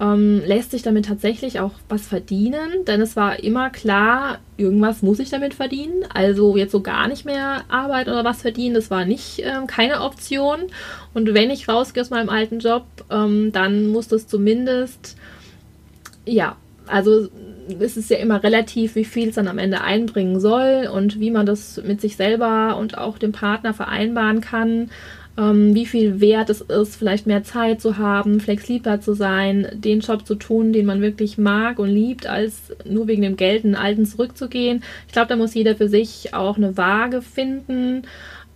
Ähm, 0.00 0.42
lässt 0.46 0.70
sich 0.70 0.82
damit 0.82 1.06
tatsächlich 1.06 1.58
auch 1.58 1.72
was 1.88 2.06
verdienen, 2.06 2.84
denn 2.86 3.00
es 3.00 3.16
war 3.16 3.42
immer 3.42 3.70
klar, 3.70 4.38
irgendwas 4.56 5.02
muss 5.02 5.18
ich 5.18 5.30
damit 5.30 5.54
verdienen. 5.54 6.04
Also 6.14 6.56
jetzt 6.56 6.72
so 6.72 6.80
gar 6.80 7.08
nicht 7.08 7.24
mehr 7.24 7.64
Arbeit 7.68 8.06
oder 8.06 8.24
was 8.24 8.42
verdienen, 8.42 8.74
das 8.74 8.90
war 8.90 9.04
nicht 9.04 9.40
ähm, 9.40 9.66
keine 9.66 10.02
Option. 10.02 10.60
Und 11.14 11.34
wenn 11.34 11.50
ich 11.50 11.68
rausgehe 11.68 12.02
aus 12.02 12.10
meinem 12.10 12.28
alten 12.28 12.60
Job, 12.60 12.84
ähm, 13.10 13.50
dann 13.52 13.88
muss 13.88 14.06
das 14.06 14.28
zumindest, 14.28 15.16
ja, 16.24 16.56
also 16.86 17.28
es 17.80 17.96
ist 17.96 18.08
ja 18.08 18.18
immer 18.18 18.42
relativ, 18.42 18.94
wie 18.94 19.04
viel 19.04 19.30
es 19.30 19.34
dann 19.34 19.48
am 19.48 19.58
Ende 19.58 19.82
einbringen 19.82 20.40
soll 20.40 20.88
und 20.92 21.18
wie 21.20 21.30
man 21.30 21.44
das 21.44 21.82
mit 21.84 22.00
sich 22.00 22.16
selber 22.16 22.76
und 22.78 22.96
auch 22.96 23.18
dem 23.18 23.32
Partner 23.32 23.74
vereinbaren 23.74 24.40
kann 24.40 24.90
ähm, 25.38 25.74
wie 25.74 25.86
viel 25.86 26.20
wert 26.20 26.50
es 26.50 26.60
ist, 26.60 26.96
vielleicht 26.96 27.26
mehr 27.26 27.44
Zeit 27.44 27.80
zu 27.80 27.96
haben, 27.96 28.40
flexibler 28.40 29.00
zu 29.00 29.14
sein, 29.14 29.68
den 29.72 30.00
Job 30.00 30.26
zu 30.26 30.34
tun, 30.34 30.72
den 30.72 30.84
man 30.84 31.00
wirklich 31.00 31.38
mag 31.38 31.78
und 31.78 31.90
liebt, 31.90 32.26
als 32.26 32.72
nur 32.84 33.06
wegen 33.06 33.22
dem 33.22 33.36
Geld 33.36 33.64
in 33.64 33.70
den 33.70 33.80
alten 33.80 34.04
zurückzugehen. 34.04 34.82
Ich 35.06 35.12
glaube, 35.12 35.28
da 35.28 35.36
muss 35.36 35.54
jeder 35.54 35.76
für 35.76 35.88
sich 35.88 36.34
auch 36.34 36.56
eine 36.56 36.76
Waage 36.76 37.22
finden 37.22 38.02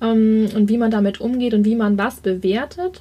ähm, 0.00 0.48
und 0.56 0.68
wie 0.68 0.78
man 0.78 0.90
damit 0.90 1.20
umgeht 1.20 1.54
und 1.54 1.64
wie 1.64 1.76
man 1.76 1.96
was 1.96 2.16
bewertet. 2.16 3.00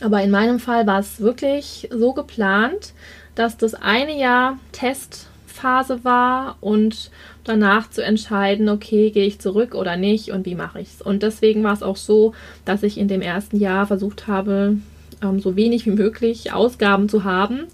Aber 0.00 0.22
in 0.22 0.32
meinem 0.32 0.58
Fall 0.58 0.88
war 0.88 0.98
es 0.98 1.20
wirklich 1.20 1.88
so 1.92 2.12
geplant, 2.12 2.92
dass 3.36 3.56
das 3.56 3.74
eine 3.74 4.18
Jahr 4.18 4.58
Testphase 4.72 6.02
war 6.02 6.56
und 6.60 7.12
danach 7.44 7.90
zu 7.90 8.02
entscheiden, 8.02 8.68
okay, 8.68 9.10
gehe 9.10 9.26
ich 9.26 9.38
zurück 9.38 9.74
oder 9.74 9.96
nicht 9.96 10.30
und 10.30 10.46
wie 10.46 10.54
mache 10.54 10.80
ich 10.80 10.88
es. 10.94 11.02
Und 11.02 11.22
deswegen 11.22 11.62
war 11.62 11.72
es 11.72 11.82
auch 11.82 11.96
so, 11.96 12.34
dass 12.64 12.82
ich 12.82 12.98
in 12.98 13.08
dem 13.08 13.20
ersten 13.20 13.58
Jahr 13.58 13.86
versucht 13.86 14.26
habe, 14.26 14.78
ähm, 15.22 15.40
so 15.40 15.56
wenig 15.56 15.86
wie 15.86 15.90
möglich 15.90 16.52
Ausgaben 16.52 17.08
zu 17.08 17.24
haben, 17.24 17.64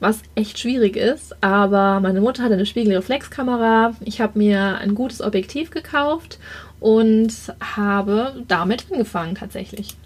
was 0.00 0.22
echt 0.34 0.58
schwierig 0.58 0.96
ist. 0.96 1.42
Aber 1.42 2.00
meine 2.00 2.20
Mutter 2.20 2.42
hatte 2.42 2.54
eine 2.54 2.66
Spiegelreflexkamera, 2.66 3.94
ich 4.04 4.20
habe 4.20 4.38
mir 4.38 4.78
ein 4.78 4.94
gutes 4.94 5.20
Objektiv 5.20 5.70
gekauft 5.70 6.38
und 6.80 7.32
habe 7.60 8.42
damit 8.48 8.86
angefangen 8.90 9.34
tatsächlich. 9.34 9.96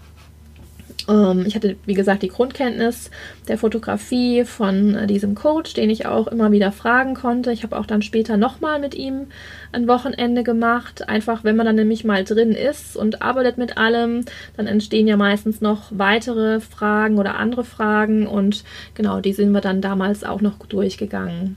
Ähm, 1.09 1.43
ich 1.45 1.55
hatte, 1.55 1.75
wie 1.85 1.93
gesagt, 1.93 2.23
die 2.23 2.27
Grundkenntnis 2.27 3.09
der 3.47 3.57
Fotografie 3.57 4.45
von 4.45 4.95
äh, 4.95 5.07
diesem 5.07 5.35
Coach, 5.35 5.73
den 5.73 5.89
ich 5.89 6.05
auch 6.05 6.27
immer 6.27 6.51
wieder 6.51 6.71
fragen 6.71 7.15
konnte. 7.15 7.51
Ich 7.51 7.63
habe 7.63 7.77
auch 7.77 7.85
dann 7.85 8.01
später 8.01 8.37
nochmal 8.37 8.79
mit 8.79 8.95
ihm 8.95 9.27
ein 9.71 9.87
Wochenende 9.87 10.43
gemacht. 10.43 11.09
Einfach, 11.09 11.43
wenn 11.43 11.55
man 11.55 11.65
dann 11.65 11.75
nämlich 11.75 12.03
mal 12.03 12.23
drin 12.23 12.51
ist 12.51 12.95
und 12.95 13.21
arbeitet 13.21 13.57
mit 13.57 13.77
allem, 13.77 14.23
dann 14.55 14.67
entstehen 14.67 15.07
ja 15.07 15.17
meistens 15.17 15.61
noch 15.61 15.91
weitere 15.91 16.59
Fragen 16.59 17.17
oder 17.17 17.35
andere 17.37 17.63
Fragen. 17.63 18.27
Und 18.27 18.63
genau, 18.93 19.19
die 19.19 19.33
sind 19.33 19.51
wir 19.51 19.61
dann 19.61 19.81
damals 19.81 20.23
auch 20.23 20.41
noch 20.41 20.57
durchgegangen. 20.67 21.55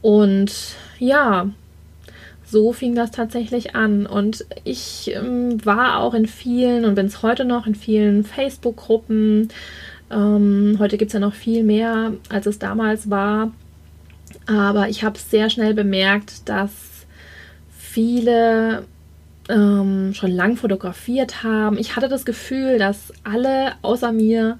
Und 0.00 0.52
ja, 0.98 1.48
so 2.52 2.72
fing 2.72 2.94
das 2.94 3.10
tatsächlich 3.10 3.74
an. 3.74 4.06
Und 4.06 4.44
ich 4.62 5.10
ähm, 5.14 5.64
war 5.64 5.98
auch 5.98 6.14
in 6.14 6.26
vielen 6.26 6.84
und 6.84 6.94
bin 6.94 7.06
es 7.06 7.22
heute 7.22 7.44
noch 7.44 7.66
in 7.66 7.74
vielen 7.74 8.22
Facebook-Gruppen. 8.22 9.48
Ähm, 10.10 10.76
heute 10.78 10.98
gibt 10.98 11.08
es 11.08 11.14
ja 11.14 11.20
noch 11.20 11.34
viel 11.34 11.64
mehr, 11.64 12.12
als 12.28 12.46
es 12.46 12.58
damals 12.60 13.10
war. 13.10 13.50
Aber 14.46 14.88
ich 14.88 15.02
habe 15.02 15.18
sehr 15.18 15.50
schnell 15.50 15.74
bemerkt, 15.74 16.48
dass 16.48 17.06
viele 17.76 18.84
ähm, 19.48 20.12
schon 20.14 20.30
lang 20.30 20.56
fotografiert 20.56 21.42
haben. 21.42 21.78
Ich 21.78 21.96
hatte 21.96 22.08
das 22.08 22.24
Gefühl, 22.24 22.78
dass 22.78 23.12
alle 23.24 23.72
außer 23.82 24.12
mir 24.12 24.58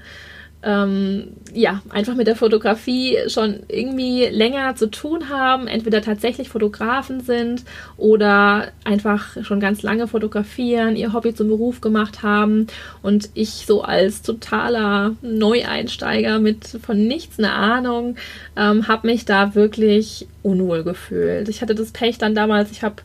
ähm, 0.62 1.34
ja, 1.52 1.82
einfach 1.90 2.14
mit 2.14 2.26
der 2.26 2.36
Fotografie 2.36 3.18
schon 3.26 3.60
irgendwie 3.68 4.26
länger 4.26 4.76
zu 4.76 4.90
tun 4.90 5.28
haben, 5.28 5.66
entweder 5.66 6.02
tatsächlich 6.02 6.48
Fotografen 6.48 7.20
sind 7.20 7.64
oder 7.96 8.68
einfach 8.84 9.36
schon 9.42 9.60
ganz 9.60 9.82
lange 9.82 10.06
fotografieren, 10.06 10.96
ihr 10.96 11.12
Hobby 11.12 11.34
zum 11.34 11.48
Beruf 11.48 11.80
gemacht 11.80 12.22
haben 12.22 12.68
und 13.02 13.30
ich 13.34 13.64
so 13.66 13.82
als 13.82 14.22
totaler 14.22 15.16
Neueinsteiger 15.22 16.38
mit 16.38 16.66
von 16.66 17.06
nichts 17.06 17.38
eine 17.38 17.52
Ahnung, 17.52 18.16
ähm, 18.56 18.86
habe 18.88 19.08
mich 19.08 19.24
da 19.24 19.54
wirklich 19.54 20.28
unwohl 20.42 20.84
gefühlt. 20.84 21.48
Ich 21.48 21.60
hatte 21.62 21.74
das 21.74 21.90
Pech 21.90 22.18
dann 22.18 22.34
damals, 22.34 22.70
ich 22.70 22.82
habe 22.82 22.96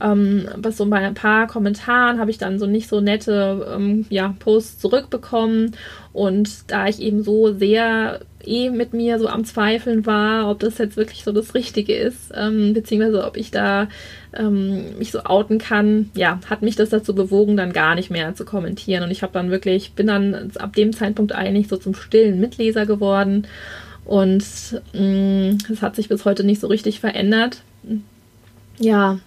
ähm, 0.00 0.46
so 0.70 0.86
bei 0.86 0.98
ein 0.98 1.14
paar 1.14 1.46
Kommentaren 1.46 2.18
habe 2.18 2.30
ich 2.30 2.38
dann 2.38 2.58
so 2.58 2.66
nicht 2.66 2.88
so 2.88 3.00
nette 3.00 3.66
ähm, 3.74 4.06
ja, 4.10 4.34
Posts 4.38 4.78
zurückbekommen 4.78 5.74
und 6.12 6.70
da 6.70 6.86
ich 6.86 7.00
eben 7.00 7.22
so 7.22 7.52
sehr 7.52 8.20
eh 8.44 8.70
mit 8.70 8.92
mir 8.92 9.18
so 9.18 9.28
am 9.28 9.44
Zweifeln 9.44 10.06
war, 10.06 10.50
ob 10.50 10.60
das 10.60 10.78
jetzt 10.78 10.96
wirklich 10.96 11.24
so 11.24 11.32
das 11.32 11.54
Richtige 11.54 11.94
ist, 11.94 12.32
ähm, 12.34 12.72
beziehungsweise 12.72 13.24
ob 13.26 13.36
ich 13.36 13.50
da 13.50 13.88
ähm, 14.32 14.98
mich 14.98 15.10
so 15.12 15.24
outen 15.24 15.58
kann, 15.58 16.10
ja, 16.14 16.40
hat 16.48 16.62
mich 16.62 16.76
das 16.76 16.90
dazu 16.90 17.14
bewogen, 17.14 17.56
dann 17.56 17.72
gar 17.72 17.94
nicht 17.94 18.10
mehr 18.10 18.34
zu 18.34 18.44
kommentieren. 18.44 19.02
Und 19.02 19.10
ich 19.10 19.22
habe 19.22 19.32
dann 19.32 19.50
wirklich, 19.50 19.92
bin 19.92 20.06
dann 20.06 20.52
ab 20.58 20.74
dem 20.74 20.92
Zeitpunkt 20.92 21.32
eigentlich 21.34 21.68
so 21.68 21.76
zum 21.76 21.94
stillen 21.94 22.40
Mitleser 22.40 22.86
geworden. 22.86 23.46
Und 24.04 24.36
es 24.42 24.76
mm, 24.94 25.80
hat 25.80 25.96
sich 25.96 26.08
bis 26.08 26.24
heute 26.24 26.44
nicht 26.44 26.60
so 26.60 26.68
richtig 26.68 27.00
verändert. 27.00 27.62
Ja, 28.78 29.18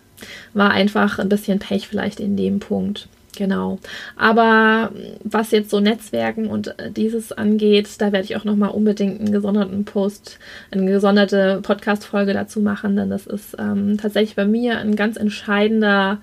war 0.54 0.72
einfach 0.72 1.20
ein 1.20 1.30
bisschen 1.30 1.60
Pech 1.60 1.88
vielleicht 1.88 2.20
in 2.20 2.38
dem 2.38 2.60
Punkt. 2.60 3.08
Genau. 3.36 3.80
Aber 4.18 4.92
was 5.24 5.52
jetzt 5.52 5.70
so 5.70 5.80
Netzwerken 5.80 6.48
und 6.48 6.80
äh, 6.80 6.92
dieses 6.92 7.32
angeht, 7.32 7.88
da 8.00 8.12
werde 8.12 8.26
ich 8.26 8.36
auch 8.36 8.44
nochmal 8.44 8.72
unbedingt 8.72 9.20
einen 9.20 9.32
gesonderten 9.32 9.86
Post, 9.86 10.40
eine 10.72 10.86
gesonderte 10.92 11.60
Podcast-Folge 11.62 12.34
dazu 12.34 12.60
machen, 12.60 12.96
denn 12.96 13.10
das 13.10 13.28
ist 13.28 13.56
ähm, 13.58 13.98
tatsächlich 13.98 14.36
bei 14.36 14.46
mir 14.46 14.80
ein 14.80 14.96
ganz 14.96 15.16
entscheidender 15.16 16.18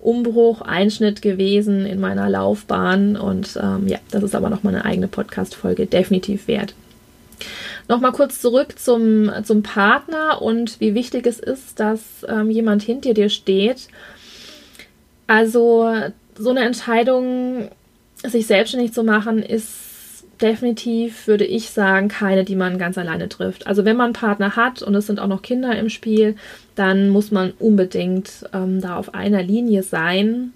Umbruch, 0.00 0.60
Einschnitt 0.60 1.22
gewesen 1.22 1.86
in 1.86 2.00
meiner 2.00 2.28
Laufbahn. 2.28 3.16
Und 3.16 3.58
ähm, 3.62 3.86
ja, 3.86 3.98
das 4.10 4.22
ist 4.22 4.34
aber 4.34 4.50
nochmal 4.50 4.74
eine 4.74 4.84
eigene 4.84 5.08
Podcast-Folge 5.08 5.86
definitiv 5.86 6.48
wert. 6.48 6.74
Nochmal 7.88 8.12
kurz 8.12 8.40
zurück 8.40 8.78
zum, 8.78 9.30
zum 9.44 9.62
Partner 9.62 10.42
und 10.42 10.80
wie 10.80 10.94
wichtig 10.94 11.26
es 11.26 11.38
ist, 11.38 11.78
dass 11.78 12.26
ähm, 12.28 12.50
jemand 12.50 12.82
hinter 12.82 13.14
dir 13.14 13.28
steht. 13.28 13.88
Also 15.26 15.88
so 16.36 16.50
eine 16.50 16.64
Entscheidung, 16.64 17.70
sich 18.24 18.46
selbstständig 18.46 18.92
zu 18.92 19.04
machen, 19.04 19.42
ist 19.42 20.24
definitiv, 20.40 21.26
würde 21.26 21.44
ich 21.44 21.70
sagen, 21.70 22.08
keine, 22.08 22.44
die 22.44 22.56
man 22.56 22.78
ganz 22.78 22.98
alleine 22.98 23.28
trifft. 23.28 23.66
Also 23.66 23.84
wenn 23.84 23.96
man 23.96 24.06
einen 24.06 24.12
Partner 24.14 24.56
hat 24.56 24.82
und 24.82 24.94
es 24.94 25.06
sind 25.06 25.18
auch 25.18 25.28
noch 25.28 25.42
Kinder 25.42 25.76
im 25.76 25.88
Spiel, 25.88 26.36
dann 26.74 27.08
muss 27.08 27.30
man 27.30 27.52
unbedingt 27.58 28.44
ähm, 28.52 28.80
da 28.80 28.96
auf 28.96 29.14
einer 29.14 29.42
Linie 29.42 29.82
sein 29.82 30.52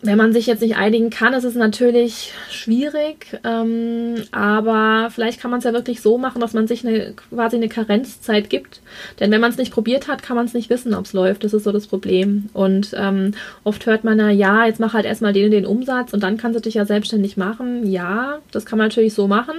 wenn 0.00 0.16
man 0.16 0.32
sich 0.32 0.46
jetzt 0.46 0.62
nicht 0.62 0.76
einigen 0.76 1.10
kann, 1.10 1.32
ist 1.34 1.42
es 1.42 1.56
natürlich 1.56 2.32
schwierig, 2.50 3.40
ähm, 3.42 4.14
aber 4.30 5.10
vielleicht 5.10 5.40
kann 5.40 5.50
man 5.50 5.58
es 5.58 5.64
ja 5.64 5.72
wirklich 5.72 6.00
so 6.00 6.18
machen, 6.18 6.40
dass 6.40 6.52
man 6.52 6.68
sich 6.68 6.86
eine, 6.86 7.14
quasi 7.14 7.56
eine 7.56 7.68
Karenzzeit 7.68 8.48
gibt. 8.48 8.80
Denn 9.18 9.32
wenn 9.32 9.40
man 9.40 9.50
es 9.50 9.56
nicht 9.56 9.72
probiert 9.72 10.06
hat, 10.06 10.22
kann 10.22 10.36
man 10.36 10.46
es 10.46 10.54
nicht 10.54 10.70
wissen, 10.70 10.94
ob 10.94 11.06
es 11.06 11.12
läuft. 11.14 11.42
Das 11.42 11.52
ist 11.52 11.64
so 11.64 11.72
das 11.72 11.88
Problem. 11.88 12.48
Und 12.52 12.94
ähm, 12.96 13.32
oft 13.64 13.86
hört 13.86 14.04
man 14.04 14.20
ja, 14.20 14.30
ja, 14.30 14.66
jetzt 14.66 14.78
mach 14.78 14.94
halt 14.94 15.04
erstmal 15.04 15.32
den 15.32 15.50
den 15.50 15.66
Umsatz 15.66 16.12
und 16.12 16.22
dann 16.22 16.36
kannst 16.36 16.56
du 16.56 16.62
dich 16.62 16.74
ja 16.74 16.84
selbstständig 16.84 17.36
machen. 17.36 17.90
Ja, 17.90 18.38
das 18.52 18.66
kann 18.66 18.78
man 18.78 18.88
natürlich 18.88 19.14
so 19.14 19.26
machen, 19.26 19.56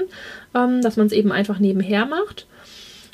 ähm, 0.56 0.82
dass 0.82 0.96
man 0.96 1.08
es 1.08 1.14
eben 1.14 1.34
einfach 1.34 1.60
nebenher 1.60 2.06
macht. 2.06 2.48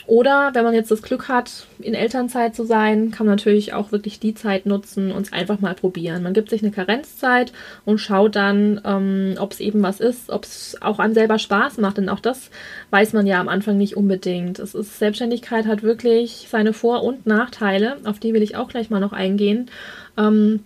Oder 0.07 0.51
wenn 0.53 0.63
man 0.63 0.75
jetzt 0.75 0.91
das 0.91 1.01
Glück 1.01 1.27
hat, 1.27 1.65
in 1.79 1.95
Elternzeit 1.95 2.55
zu 2.55 2.63
sein, 2.63 3.09
kann 3.09 3.25
man 3.25 3.35
natürlich 3.35 3.73
auch 3.73 3.91
wirklich 3.91 4.19
die 4.19 4.35
Zeit 4.35 4.67
nutzen 4.67 5.11
und 5.11 5.25
es 5.25 5.33
einfach 5.33 5.59
mal 5.59 5.73
probieren. 5.73 6.21
Man 6.21 6.33
gibt 6.33 6.51
sich 6.51 6.61
eine 6.61 6.71
Karenzzeit 6.71 7.51
und 7.85 7.97
schaut 7.97 8.35
dann, 8.35 8.79
ähm, 8.85 9.35
ob 9.39 9.53
es 9.53 9.59
eben 9.59 9.81
was 9.81 9.99
ist, 9.99 10.29
ob 10.29 10.43
es 10.43 10.77
auch 10.81 10.99
an 10.99 11.15
selber 11.15 11.39
Spaß 11.39 11.79
macht. 11.79 11.97
Denn 11.97 12.09
auch 12.09 12.19
das 12.19 12.51
weiß 12.91 13.13
man 13.13 13.25
ja 13.25 13.39
am 13.39 13.49
Anfang 13.49 13.77
nicht 13.77 13.97
unbedingt. 13.97 14.59
Es 14.59 14.75
ist, 14.75 14.99
Selbstständigkeit 14.99 15.65
hat 15.65 15.81
wirklich 15.81 16.47
seine 16.51 16.73
Vor- 16.73 17.03
und 17.03 17.25
Nachteile. 17.25 17.97
Auf 18.03 18.19
die 18.19 18.33
will 18.33 18.43
ich 18.43 18.55
auch 18.55 18.67
gleich 18.67 18.91
mal 18.91 18.99
noch 18.99 19.13
eingehen. 19.13 19.71
Ähm, 20.17 20.59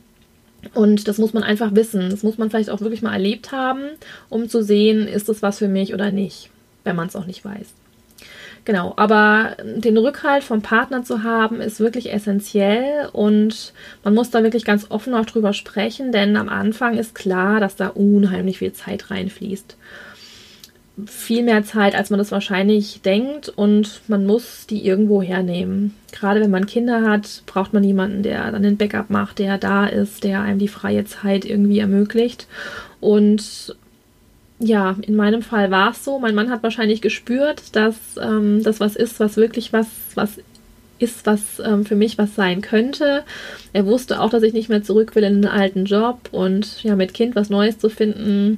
und 0.73 1.07
das 1.07 1.17
muss 1.17 1.31
man 1.33 1.43
einfach 1.43 1.73
wissen. 1.75 2.09
Das 2.09 2.23
muss 2.23 2.37
man 2.37 2.49
vielleicht 2.49 2.69
auch 2.69 2.81
wirklich 2.81 3.01
mal 3.01 3.13
erlebt 3.13 3.53
haben, 3.53 3.83
um 4.27 4.49
zu 4.49 4.61
sehen, 4.61 5.07
ist 5.07 5.29
das 5.29 5.41
was 5.41 5.59
für 5.59 5.69
mich 5.69 5.93
oder 5.93 6.11
nicht, 6.11 6.49
wenn 6.83 6.97
man 6.97 7.07
es 7.07 7.15
auch 7.15 7.25
nicht 7.25 7.45
weiß. 7.45 7.73
Genau, 8.65 8.93
aber 8.97 9.55
den 9.63 9.97
Rückhalt 9.97 10.43
vom 10.43 10.61
Partner 10.61 11.03
zu 11.03 11.23
haben, 11.23 11.61
ist 11.61 11.79
wirklich 11.79 12.13
essentiell 12.13 13.09
und 13.13 13.73
man 14.03 14.13
muss 14.13 14.29
da 14.29 14.43
wirklich 14.43 14.65
ganz 14.65 14.87
offen 14.89 15.13
auch 15.13 15.25
drüber 15.25 15.53
sprechen, 15.53 16.11
denn 16.11 16.35
am 16.37 16.49
Anfang 16.49 16.97
ist 16.97 17.15
klar, 17.15 17.59
dass 17.59 17.75
da 17.75 17.87
unheimlich 17.87 18.59
viel 18.59 18.73
Zeit 18.73 19.09
reinfließt. 19.09 19.75
Viel 21.05 21.43
mehr 21.43 21.63
Zeit, 21.63 21.95
als 21.95 22.09
man 22.09 22.19
das 22.19 22.31
wahrscheinlich 22.31 23.01
denkt 23.01 23.47
und 23.47 24.01
man 24.07 24.25
muss 24.25 24.67
die 24.67 24.85
irgendwo 24.85 25.21
hernehmen. 25.21 25.95
Gerade 26.11 26.41
wenn 26.41 26.51
man 26.51 26.65
Kinder 26.65 27.09
hat, 27.09 27.43
braucht 27.45 27.73
man 27.73 27.85
jemanden, 27.85 28.21
der 28.21 28.51
dann 28.51 28.63
den 28.63 28.77
Backup 28.77 29.09
macht, 29.09 29.39
der 29.39 29.57
da 29.57 29.85
ist, 29.85 30.25
der 30.25 30.41
einem 30.41 30.59
die 30.59 30.67
freie 30.67 31.05
Zeit 31.05 31.45
irgendwie 31.45 31.79
ermöglicht. 31.79 32.47
Und 32.99 33.75
ja, 34.59 34.95
in 35.01 35.15
meinem 35.15 35.41
Fall 35.41 35.71
war 35.71 35.91
es 35.91 36.03
so. 36.03 36.19
Mein 36.19 36.35
Mann 36.35 36.51
hat 36.51 36.63
wahrscheinlich 36.63 37.01
gespürt, 37.01 37.75
dass 37.75 37.95
ähm, 38.21 38.61
das 38.63 38.79
was 38.79 38.95
ist, 38.95 39.19
was 39.19 39.37
wirklich 39.37 39.71
was, 39.71 39.87
was 40.15 40.37
ist, 40.99 41.25
was 41.25 41.59
ähm, 41.65 41.85
für 41.85 41.95
mich 41.95 42.17
was 42.17 42.35
sein 42.35 42.61
könnte. 42.61 43.23
Er 43.71 43.85
wusste 43.85 44.19
auch, 44.19 44.29
dass 44.29 44.43
ich 44.43 44.53
nicht 44.53 44.69
mehr 44.69 44.83
zurück 44.83 45.15
will 45.15 45.23
in 45.23 45.41
den 45.41 45.49
alten 45.49 45.85
Job 45.85 46.29
und 46.31 46.83
ja, 46.83 46.95
mit 46.95 47.13
Kind 47.13 47.35
was 47.35 47.49
Neues 47.49 47.79
zu 47.79 47.89
finden, 47.89 48.57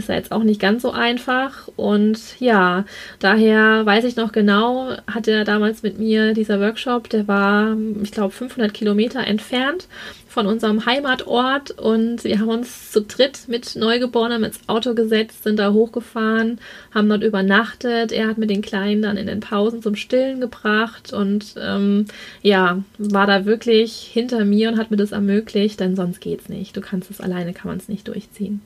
ist 0.00 0.08
ja 0.08 0.16
jetzt 0.16 0.32
auch 0.32 0.42
nicht 0.42 0.60
ganz 0.60 0.82
so 0.82 0.90
einfach. 0.90 1.68
Und 1.76 2.18
ja, 2.40 2.84
daher 3.18 3.86
weiß 3.86 4.04
ich 4.04 4.16
noch 4.16 4.32
genau, 4.32 4.96
hatte 5.06 5.30
er 5.30 5.44
damals 5.44 5.82
mit 5.82 5.98
mir 5.98 6.34
dieser 6.34 6.60
Workshop, 6.60 7.08
der 7.08 7.28
war, 7.28 7.76
ich 8.02 8.10
glaube, 8.10 8.32
500 8.32 8.74
Kilometer 8.74 9.26
entfernt 9.26 9.86
von 10.30 10.46
unserem 10.46 10.86
Heimatort 10.86 11.72
und 11.72 12.22
wir 12.22 12.38
haben 12.38 12.48
uns 12.48 12.92
zu 12.92 13.02
dritt 13.02 13.48
mit 13.48 13.74
Neugeborenem 13.74 14.44
ins 14.44 14.60
Auto 14.68 14.94
gesetzt, 14.94 15.42
sind 15.42 15.58
da 15.58 15.72
hochgefahren, 15.72 16.60
haben 16.94 17.08
dort 17.08 17.24
übernachtet. 17.24 18.12
Er 18.12 18.28
hat 18.28 18.38
mit 18.38 18.48
den 18.48 18.62
Kleinen 18.62 19.02
dann 19.02 19.16
in 19.16 19.26
den 19.26 19.40
Pausen 19.40 19.82
zum 19.82 19.96
Stillen 19.96 20.40
gebracht 20.40 21.12
und 21.12 21.54
ähm, 21.60 22.06
ja, 22.42 22.82
war 22.98 23.26
da 23.26 23.44
wirklich 23.44 24.08
hinter 24.12 24.44
mir 24.44 24.70
und 24.70 24.78
hat 24.78 24.92
mir 24.92 24.96
das 24.96 25.10
ermöglicht, 25.10 25.80
denn 25.80 25.96
sonst 25.96 26.20
geht's 26.20 26.48
nicht. 26.48 26.76
Du 26.76 26.80
kannst 26.80 27.10
es 27.10 27.20
alleine, 27.20 27.52
kann 27.52 27.68
man 27.68 27.78
es 27.78 27.88
nicht 27.88 28.06
durchziehen. 28.06 28.62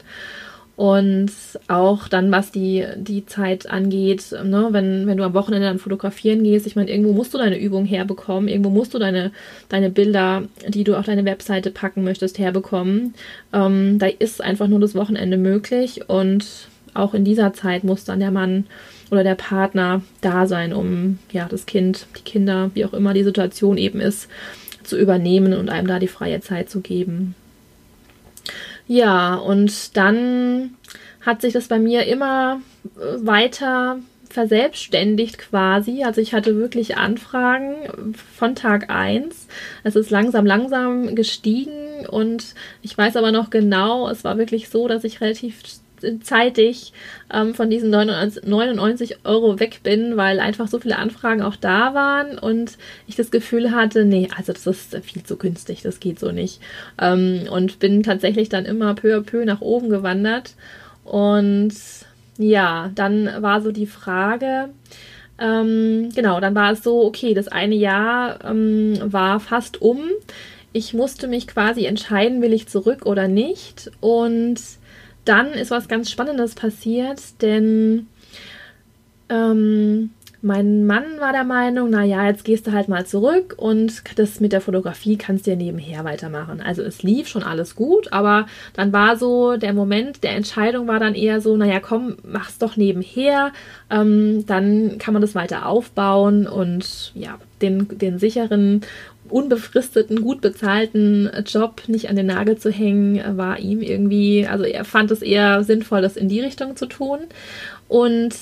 Und 0.76 1.30
auch 1.68 2.08
dann, 2.08 2.32
was 2.32 2.50
die, 2.50 2.84
die 2.96 3.26
Zeit 3.26 3.70
angeht, 3.70 4.32
ne, 4.32 4.68
wenn, 4.72 5.06
wenn 5.06 5.16
du 5.16 5.24
am 5.24 5.34
Wochenende 5.34 5.68
dann 5.68 5.78
fotografieren 5.78 6.42
gehst, 6.42 6.66
ich 6.66 6.74
meine, 6.74 6.90
irgendwo 6.90 7.12
musst 7.12 7.32
du 7.32 7.38
deine 7.38 7.60
Übung 7.60 7.84
herbekommen, 7.84 8.48
irgendwo 8.48 8.70
musst 8.70 8.92
du 8.92 8.98
deine, 8.98 9.30
deine 9.68 9.90
Bilder, 9.90 10.42
die 10.66 10.82
du 10.82 10.96
auf 10.96 11.06
deine 11.06 11.24
Webseite 11.24 11.70
packen 11.70 12.02
möchtest, 12.02 12.38
herbekommen. 12.38 13.14
Ähm, 13.52 14.00
da 14.00 14.06
ist 14.06 14.42
einfach 14.42 14.66
nur 14.66 14.80
das 14.80 14.96
Wochenende 14.96 15.36
möglich 15.36 16.08
und 16.08 16.68
auch 16.92 17.14
in 17.14 17.24
dieser 17.24 17.52
Zeit 17.52 17.84
muss 17.84 18.04
dann 18.04 18.20
der 18.20 18.30
Mann 18.32 18.66
oder 19.10 19.22
der 19.22 19.34
Partner 19.36 20.02
da 20.22 20.46
sein, 20.46 20.72
um 20.72 21.18
ja 21.30 21.46
das 21.48 21.66
Kind, 21.66 22.06
die 22.18 22.22
Kinder, 22.22 22.70
wie 22.74 22.84
auch 22.84 22.94
immer 22.94 23.14
die 23.14 23.24
Situation 23.24 23.78
eben 23.78 24.00
ist, 24.00 24.28
zu 24.82 24.98
übernehmen 24.98 25.54
und 25.54 25.70
einem 25.70 25.86
da 25.86 25.98
die 26.00 26.08
freie 26.08 26.40
Zeit 26.40 26.68
zu 26.68 26.80
geben. 26.80 27.34
Ja, 28.86 29.34
und 29.36 29.96
dann 29.96 30.76
hat 31.22 31.40
sich 31.40 31.52
das 31.52 31.68
bei 31.68 31.78
mir 31.78 32.04
immer 32.06 32.60
äh, 32.96 33.26
weiter 33.26 33.98
verselbstständigt 34.28 35.38
quasi. 35.38 36.02
Also 36.02 36.20
ich 36.20 36.34
hatte 36.34 36.56
wirklich 36.56 36.96
Anfragen 36.96 37.76
von 38.36 38.56
Tag 38.56 38.90
1. 38.90 39.46
Es 39.84 39.94
ist 39.94 40.10
langsam, 40.10 40.44
langsam 40.44 41.14
gestiegen 41.14 42.04
und 42.08 42.54
ich 42.82 42.98
weiß 42.98 43.16
aber 43.16 43.30
noch 43.30 43.50
genau, 43.50 44.08
es 44.08 44.24
war 44.24 44.36
wirklich 44.36 44.68
so, 44.68 44.88
dass 44.88 45.04
ich 45.04 45.20
relativ 45.20 45.62
zeitig 46.22 46.92
ähm, 47.32 47.54
von 47.54 47.70
diesen 47.70 47.90
99 47.90 49.18
Euro 49.24 49.60
weg 49.60 49.80
bin, 49.82 50.16
weil 50.16 50.40
einfach 50.40 50.68
so 50.68 50.78
viele 50.78 50.98
Anfragen 50.98 51.42
auch 51.42 51.56
da 51.56 51.94
waren 51.94 52.38
und 52.38 52.78
ich 53.06 53.16
das 53.16 53.30
Gefühl 53.30 53.72
hatte, 53.72 54.04
nee, 54.04 54.28
also 54.36 54.52
das 54.52 54.66
ist 54.66 54.96
viel 55.04 55.22
zu 55.22 55.36
günstig, 55.36 55.82
das 55.82 56.00
geht 56.00 56.18
so 56.18 56.32
nicht. 56.32 56.60
Ähm, 57.00 57.44
und 57.50 57.78
bin 57.78 58.02
tatsächlich 58.02 58.48
dann 58.48 58.64
immer 58.64 58.94
peu 58.94 59.16
à 59.16 59.22
peu 59.22 59.44
nach 59.44 59.60
oben 59.60 59.88
gewandert. 59.88 60.54
Und 61.04 61.74
ja, 62.38 62.90
dann 62.94 63.30
war 63.40 63.60
so 63.60 63.70
die 63.70 63.86
Frage, 63.86 64.70
ähm, 65.38 66.10
genau, 66.14 66.40
dann 66.40 66.54
war 66.54 66.72
es 66.72 66.82
so, 66.82 67.04
okay, 67.04 67.34
das 67.34 67.48
eine 67.48 67.74
Jahr 67.74 68.44
ähm, 68.44 68.98
war 69.04 69.40
fast 69.40 69.82
um. 69.82 70.00
Ich 70.72 70.94
musste 70.94 71.28
mich 71.28 71.46
quasi 71.46 71.86
entscheiden, 71.86 72.42
will 72.42 72.52
ich 72.52 72.68
zurück 72.68 73.06
oder 73.06 73.28
nicht. 73.28 73.90
Und 74.00 74.60
dann 75.24 75.52
ist 75.52 75.70
was 75.70 75.88
ganz 75.88 76.10
Spannendes 76.10 76.54
passiert, 76.54 77.20
denn 77.42 78.06
ähm, 79.28 80.10
mein 80.44 80.84
Mann 80.84 81.04
war 81.20 81.32
der 81.32 81.44
Meinung, 81.44 81.88
naja, 81.88 82.26
jetzt 82.26 82.44
gehst 82.44 82.66
du 82.66 82.72
halt 82.72 82.86
mal 82.86 83.06
zurück 83.06 83.54
und 83.56 84.02
das 84.16 84.40
mit 84.40 84.52
der 84.52 84.60
Fotografie 84.60 85.16
kannst 85.16 85.46
du 85.46 85.52
ja 85.52 85.56
nebenher 85.56 86.04
weitermachen. 86.04 86.60
Also 86.60 86.82
es 86.82 87.02
lief 87.02 87.28
schon 87.28 87.42
alles 87.42 87.74
gut, 87.74 88.12
aber 88.12 88.44
dann 88.74 88.92
war 88.92 89.16
so 89.16 89.56
der 89.56 89.72
Moment 89.72 90.22
der 90.22 90.32
Entscheidung 90.32 90.86
war 90.86 91.00
dann 91.00 91.14
eher 91.14 91.40
so, 91.40 91.56
naja, 91.56 91.80
komm, 91.80 92.16
mach's 92.22 92.58
doch 92.58 92.76
nebenher, 92.76 93.52
ähm, 93.88 94.44
dann 94.44 94.98
kann 94.98 95.14
man 95.14 95.22
das 95.22 95.34
weiter 95.34 95.64
aufbauen 95.64 96.46
und 96.46 97.12
ja, 97.14 97.38
den, 97.62 97.88
den 97.96 98.18
sicheren 98.18 98.82
unbefristeten, 99.34 100.22
gut 100.22 100.40
bezahlten 100.40 101.28
Job 101.44 101.82
nicht 101.88 102.08
an 102.08 102.14
den 102.14 102.26
Nagel 102.26 102.56
zu 102.56 102.70
hängen, 102.70 103.36
war 103.36 103.58
ihm 103.58 103.82
irgendwie, 103.82 104.46
also 104.46 104.62
er 104.62 104.84
fand 104.84 105.10
es 105.10 105.22
eher 105.22 105.64
sinnvoll, 105.64 106.02
das 106.02 106.16
in 106.16 106.28
die 106.28 106.40
Richtung 106.40 106.76
zu 106.76 106.86
tun. 106.86 107.18
Und 107.88 108.36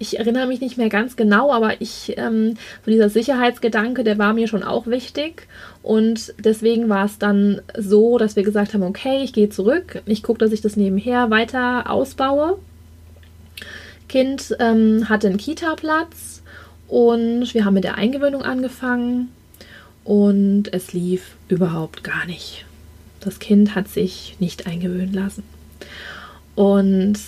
ich 0.00 0.18
erinnere 0.18 0.48
mich 0.48 0.60
nicht 0.60 0.76
mehr 0.76 0.88
ganz 0.88 1.14
genau, 1.14 1.52
aber 1.52 1.80
ich, 1.80 2.14
ähm, 2.16 2.56
so 2.84 2.90
dieser 2.90 3.08
Sicherheitsgedanke, 3.08 4.02
der 4.02 4.18
war 4.18 4.34
mir 4.34 4.48
schon 4.48 4.64
auch 4.64 4.88
wichtig. 4.88 5.46
Und 5.84 6.34
deswegen 6.38 6.88
war 6.88 7.04
es 7.04 7.18
dann 7.18 7.62
so, 7.78 8.18
dass 8.18 8.34
wir 8.34 8.42
gesagt 8.42 8.74
haben, 8.74 8.82
okay, 8.82 9.22
ich 9.22 9.32
gehe 9.32 9.50
zurück, 9.50 10.02
ich 10.06 10.24
gucke, 10.24 10.40
dass 10.40 10.50
ich 10.50 10.62
das 10.62 10.74
nebenher 10.76 11.30
weiter 11.30 11.88
ausbaue. 11.88 12.58
Kind 14.08 14.56
ähm, 14.58 15.08
hatte 15.08 15.28
einen 15.28 15.38
Kita-Platz 15.38 16.42
und 16.88 17.54
wir 17.54 17.64
haben 17.64 17.74
mit 17.74 17.84
der 17.84 17.94
Eingewöhnung 17.94 18.42
angefangen 18.42 19.28
und 20.04 20.72
es 20.72 20.92
lief 20.92 21.34
überhaupt 21.48 22.04
gar 22.04 22.26
nicht. 22.26 22.64
Das 23.20 23.38
Kind 23.38 23.74
hat 23.74 23.88
sich 23.88 24.36
nicht 24.38 24.66
eingewöhnen 24.66 25.14
lassen. 25.14 25.42
Und 26.54 27.18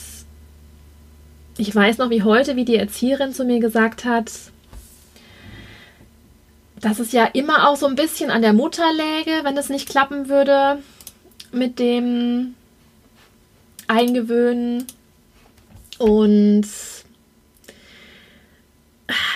ich 1.56 1.74
weiß 1.74 1.98
noch 1.98 2.10
wie 2.10 2.22
heute, 2.22 2.56
wie 2.56 2.66
die 2.66 2.76
Erzieherin 2.76 3.32
zu 3.32 3.44
mir 3.44 3.60
gesagt 3.60 4.04
hat, 4.04 4.30
dass 6.80 6.98
es 6.98 7.12
ja 7.12 7.24
immer 7.24 7.68
auch 7.68 7.76
so 7.76 7.86
ein 7.86 7.94
bisschen 7.94 8.30
an 8.30 8.42
der 8.42 8.52
Mutter 8.52 8.84
läge, 8.92 9.42
wenn 9.44 9.56
es 9.56 9.70
nicht 9.70 9.88
klappen 9.88 10.28
würde 10.28 10.82
mit 11.50 11.78
dem 11.78 12.54
Eingewöhnen. 13.88 14.86
Und 15.98 16.66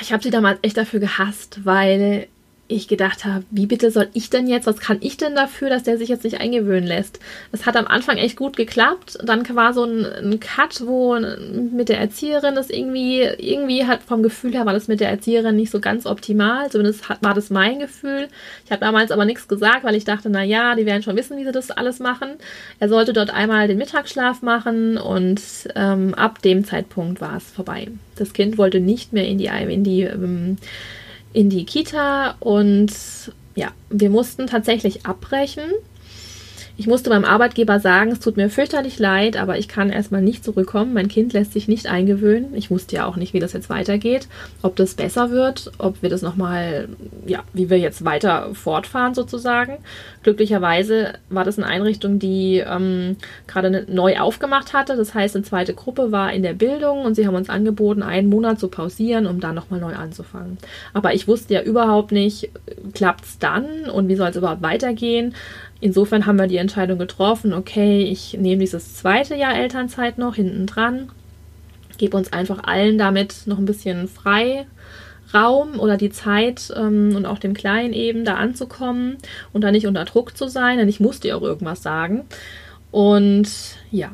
ich 0.03 0.13
habe 0.13 0.23
sie 0.23 0.31
damals 0.31 0.59
echt 0.61 0.77
dafür 0.77 1.01
gehasst, 1.01 1.65
weil 1.65 2.29
ich 2.71 2.89
gedacht 2.89 3.25
habe, 3.25 3.45
wie 3.51 3.67
bitte 3.67 3.91
soll 3.91 4.09
ich 4.13 4.31
denn 4.31 4.47
jetzt, 4.47 4.67
was 4.67 4.79
kann 4.79 4.99
ich 5.01 5.17
denn 5.17 5.35
dafür, 5.35 5.69
dass 5.69 5.83
der 5.83 5.99
sich 5.99 6.09
jetzt 6.09 6.25
nicht 6.25 6.41
eingewöhnen 6.41 6.87
lässt? 6.87 7.21
Es 7.53 7.67
hat 7.67 7.77
am 7.77 7.87
Anfang 7.87 8.17
echt 8.17 8.37
gut 8.37 8.57
geklappt. 8.57 9.19
Dann 9.23 9.45
war 9.55 9.75
so 9.75 9.85
ein, 9.85 10.05
ein 10.05 10.41
Cut, 10.41 10.87
wo 10.87 11.19
mit 11.73 11.89
der 11.89 11.99
Erzieherin 11.99 12.55
das 12.55 12.71
irgendwie, 12.71 13.23
irgendwie 13.23 13.87
hat 13.87 14.03
vom 14.03 14.23
Gefühl 14.23 14.53
her 14.53 14.67
war 14.67 14.73
das 14.73 14.89
mit 14.89 15.01
der 15.01 15.11
Erzieherin 15.11 15.57
nicht 15.57 15.71
so 15.71 15.81
ganz 15.81 16.07
optimal. 16.07 16.71
Zumindest 16.71 17.09
hat, 17.09 17.23
war 17.23 17.35
das 17.35 17.51
mein 17.51 17.81
Gefühl. 17.81 18.29
Ich 18.65 18.71
habe 18.71 18.81
damals 18.81 19.11
aber 19.11 19.25
nichts 19.25 19.49
gesagt, 19.49 19.85
weil 19.85 19.95
ich 19.95 20.05
dachte, 20.05 20.31
na 20.31 20.43
ja, 20.43 20.75
die 20.75 20.87
werden 20.87 21.03
schon 21.03 21.17
wissen, 21.17 21.37
wie 21.37 21.45
sie 21.45 21.53
das 21.53 21.71
alles 21.71 21.99
machen. 21.99 22.31
Er 22.79 22.89
sollte 22.89 23.13
dort 23.13 23.31
einmal 23.31 23.69
den 23.69 23.79
Mittagsschlaf 23.79 24.43
machen 24.43 24.97
und 24.97 25.41
ähm, 25.75 26.15
ab 26.15 26.41
dem 26.43 26.65
Zeitpunkt 26.65 27.21
war 27.21 27.37
es 27.37 27.51
vorbei. 27.51 27.89
Das 28.17 28.33
Kind 28.33 28.59
wollte 28.59 28.81
nicht 28.81 29.13
mehr 29.13 29.27
in 29.27 29.39
die, 29.39 29.47
in 29.47 29.83
die 29.83 30.03
ähm, 30.03 30.59
in 31.33 31.51
die 31.51 31.65
Kita 31.65 32.37
und 32.41 32.93
ja, 33.55 33.69
wir 33.89 34.11
mussten 34.11 34.47
tatsächlich 34.47 35.07
abbrechen. 35.07 35.71
Ich 36.81 36.87
musste 36.87 37.11
beim 37.11 37.27
Arbeitgeber 37.27 37.79
sagen, 37.79 38.11
es 38.11 38.21
tut 38.21 38.39
mir 38.39 38.49
fürchterlich 38.49 38.99
leid, 38.99 39.37
aber 39.37 39.59
ich 39.59 39.69
kann 39.69 39.91
erstmal 39.91 40.23
nicht 40.23 40.43
zurückkommen. 40.43 40.95
Mein 40.95 41.09
Kind 41.09 41.35
lässt 41.35 41.53
sich 41.53 41.69
nicht 41.69 41.87
eingewöhnen. 41.87 42.55
Ich 42.55 42.71
wusste 42.71 42.97
ja 42.97 43.05
auch 43.05 43.17
nicht, 43.17 43.35
wie 43.35 43.39
das 43.39 43.53
jetzt 43.53 43.69
weitergeht, 43.69 44.29
ob 44.63 44.77
das 44.77 44.95
besser 44.95 45.31
wird, 45.31 45.73
ob 45.77 46.01
wir 46.01 46.09
das 46.09 46.23
nochmal, 46.23 46.89
ja, 47.27 47.43
wie 47.53 47.69
wir 47.69 47.79
jetzt 47.79 48.07
weiter 48.07 48.55
fortfahren 48.55 49.13
sozusagen. 49.13 49.77
Glücklicherweise 50.23 51.13
war 51.29 51.45
das 51.45 51.59
eine 51.59 51.67
Einrichtung, 51.67 52.19
die 52.19 52.65
ähm, 52.67 53.17
gerade 53.47 53.85
neu 53.87 54.19
aufgemacht 54.19 54.73
hatte. 54.73 54.97
Das 54.97 55.13
heißt, 55.13 55.37
eine 55.37 55.45
zweite 55.45 55.75
Gruppe 55.75 56.13
war 56.13 56.33
in 56.33 56.43
der 56.43 56.55
Bildung 56.55 57.05
und 57.05 57.15
sie 57.15 57.27
haben 57.27 57.35
uns 57.35 57.51
angeboten, 57.51 58.03
einen 58.03 58.31
Monat 58.31 58.59
zu 58.59 58.69
pausieren, 58.69 59.27
um 59.27 59.39
dann 59.39 59.55
nochmal 59.55 59.81
neu 59.81 59.97
anzufangen. 59.97 60.57
Aber 60.95 61.13
ich 61.13 61.29
wusste 61.29 61.53
ja 61.53 61.61
überhaupt 61.61 62.11
nicht, 62.11 62.49
klappt 62.95 63.27
es 63.27 63.39
dann 63.39 63.91
und 63.93 64.09
wie 64.09 64.17
soll 64.17 64.31
es 64.31 64.37
überhaupt 64.37 64.63
weitergehen. 64.63 65.35
Insofern 65.81 66.27
haben 66.27 66.39
wir 66.39 66.47
die 66.47 66.59
Entscheidung 66.59 66.99
getroffen, 66.99 67.55
okay, 67.55 68.03
ich 68.03 68.35
nehme 68.35 68.61
dieses 68.61 68.95
zweite 68.95 69.35
Jahr 69.35 69.55
Elternzeit 69.55 70.19
noch 70.19 70.35
hinten 70.35 70.67
dran, 70.67 71.11
gebe 71.97 72.17
uns 72.17 72.33
einfach 72.33 72.65
allen 72.65 72.99
damit 72.99 73.47
noch 73.47 73.59
ein 73.59 73.65
bisschen 73.65 74.09
Freiraum 74.09 75.79
oder 75.79 75.97
die 75.97 76.11
Zeit 76.11 76.73
ähm, 76.77 77.15
und 77.17 77.25
auch 77.25 77.39
dem 77.39 77.55
Kleinen 77.55 77.95
eben 77.95 78.25
da 78.25 78.35
anzukommen 78.35 79.17
und 79.53 79.63
da 79.63 79.71
nicht 79.71 79.87
unter 79.87 80.05
Druck 80.05 80.37
zu 80.37 80.49
sein, 80.49 80.77
denn 80.77 80.89
ich 80.89 81.01
musste 81.01 81.29
ja 81.29 81.37
auch 81.37 81.43
irgendwas 81.43 81.83
sagen. 81.83 82.25
Und 82.91 83.49
ja, 83.91 84.13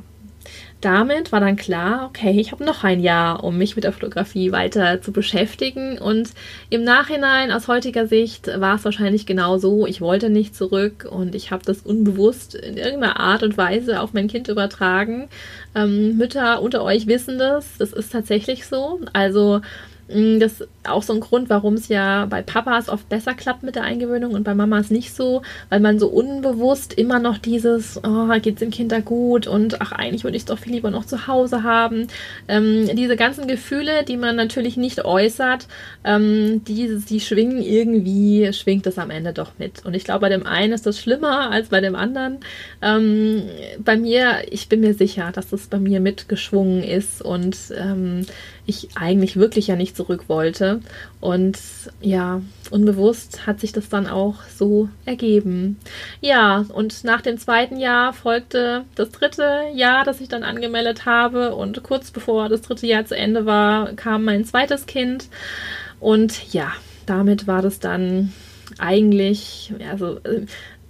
damit 0.80 1.32
war 1.32 1.40
dann 1.40 1.56
klar, 1.56 2.06
okay, 2.06 2.38
ich 2.38 2.52
habe 2.52 2.64
noch 2.64 2.84
ein 2.84 3.00
Jahr, 3.00 3.42
um 3.42 3.56
mich 3.56 3.76
mit 3.76 3.84
der 3.84 3.92
Fotografie 3.92 4.52
weiter 4.52 5.00
zu 5.00 5.10
beschäftigen. 5.10 5.98
Und 5.98 6.30
im 6.68 6.84
Nachhinein, 6.84 7.50
aus 7.50 7.66
heutiger 7.66 8.06
Sicht, 8.06 8.46
war 8.60 8.76
es 8.76 8.84
wahrscheinlich 8.84 9.24
genau 9.24 9.56
so. 9.58 9.86
Ich 9.86 10.00
wollte 10.00 10.28
nicht 10.28 10.54
zurück 10.54 11.08
und 11.10 11.34
ich 11.34 11.50
habe 11.50 11.64
das 11.64 11.80
unbewusst 11.80 12.54
in 12.54 12.76
irgendeiner 12.76 13.18
Art 13.18 13.42
und 13.42 13.56
Weise 13.56 14.00
auf 14.00 14.12
mein 14.12 14.28
Kind 14.28 14.48
übertragen. 14.48 15.28
Ähm, 15.74 16.18
Mütter 16.18 16.60
unter 16.60 16.82
euch 16.82 17.06
wissen 17.06 17.38
das. 17.38 17.78
Das 17.78 17.92
ist 17.92 18.12
tatsächlich 18.12 18.66
so. 18.66 19.00
Also 19.14 19.62
das 20.08 20.60
ist 20.60 20.68
auch 20.84 21.02
so 21.02 21.12
ein 21.12 21.20
Grund, 21.20 21.50
warum 21.50 21.74
es 21.74 21.88
ja 21.88 22.26
bei 22.26 22.40
Papas 22.40 22.88
oft 22.88 23.08
besser 23.08 23.34
klappt 23.34 23.64
mit 23.64 23.74
der 23.74 23.82
Eingewöhnung 23.82 24.34
und 24.34 24.44
bei 24.44 24.54
Mamas 24.54 24.90
nicht 24.90 25.12
so, 25.14 25.42
weil 25.68 25.80
man 25.80 25.98
so 25.98 26.06
unbewusst 26.06 26.94
immer 26.94 27.18
noch 27.18 27.38
dieses, 27.38 28.00
oh, 28.04 28.28
geht's 28.40 28.60
dem 28.60 28.70
Kind 28.70 28.92
da 28.92 29.00
gut 29.00 29.48
und 29.48 29.80
ach, 29.80 29.90
eigentlich 29.90 30.22
würde 30.22 30.36
ich 30.36 30.42
es 30.42 30.46
doch 30.46 30.58
viel 30.58 30.74
lieber 30.74 30.92
noch 30.92 31.04
zu 31.04 31.26
Hause 31.26 31.64
haben. 31.64 32.06
Ähm, 32.46 32.88
diese 32.94 33.16
ganzen 33.16 33.48
Gefühle, 33.48 34.04
die 34.04 34.16
man 34.16 34.36
natürlich 34.36 34.76
nicht 34.76 35.04
äußert, 35.04 35.66
ähm, 36.04 36.62
die, 36.64 37.00
die 37.08 37.20
schwingen 37.20 37.60
irgendwie, 37.60 38.52
schwingt 38.52 38.86
es 38.86 38.98
am 38.98 39.10
Ende 39.10 39.32
doch 39.32 39.52
mit. 39.58 39.84
Und 39.84 39.94
ich 39.94 40.04
glaube, 40.04 40.20
bei 40.20 40.28
dem 40.28 40.46
einen 40.46 40.72
ist 40.72 40.86
das 40.86 41.00
schlimmer 41.00 41.50
als 41.50 41.70
bei 41.70 41.80
dem 41.80 41.96
anderen. 41.96 42.38
Ähm, 42.80 43.42
bei 43.78 43.96
mir, 43.96 44.42
ich 44.50 44.68
bin 44.68 44.80
mir 44.80 44.94
sicher, 44.94 45.32
dass 45.32 45.52
es 45.52 45.66
bei 45.66 45.78
mir 45.78 45.98
mitgeschwungen 45.98 46.84
ist 46.84 47.22
und 47.22 47.56
ähm, 47.76 48.24
ich 48.66 48.88
eigentlich 48.96 49.36
wirklich 49.36 49.68
ja 49.68 49.76
nicht 49.76 49.96
zurück 49.96 50.24
wollte. 50.28 50.80
Und 51.20 51.58
ja, 52.00 52.42
unbewusst 52.70 53.46
hat 53.46 53.60
sich 53.60 53.72
das 53.72 53.88
dann 53.88 54.06
auch 54.06 54.42
so 54.54 54.88
ergeben. 55.04 55.78
Ja, 56.20 56.64
und 56.72 57.04
nach 57.04 57.20
dem 57.20 57.38
zweiten 57.38 57.78
Jahr 57.78 58.12
folgte 58.12 58.84
das 58.96 59.10
dritte 59.10 59.62
Jahr, 59.74 60.04
das 60.04 60.20
ich 60.20 60.28
dann 60.28 60.42
angemeldet 60.42 61.06
habe. 61.06 61.54
Und 61.54 61.82
kurz 61.82 62.10
bevor 62.10 62.48
das 62.48 62.62
dritte 62.62 62.86
Jahr 62.86 63.06
zu 63.06 63.16
Ende 63.16 63.46
war, 63.46 63.92
kam 63.94 64.24
mein 64.24 64.44
zweites 64.44 64.86
Kind. 64.86 65.28
Und 66.00 66.52
ja, 66.52 66.72
damit 67.06 67.46
war 67.46 67.62
das 67.62 67.78
dann 67.78 68.32
eigentlich, 68.78 69.72
also 69.90 70.18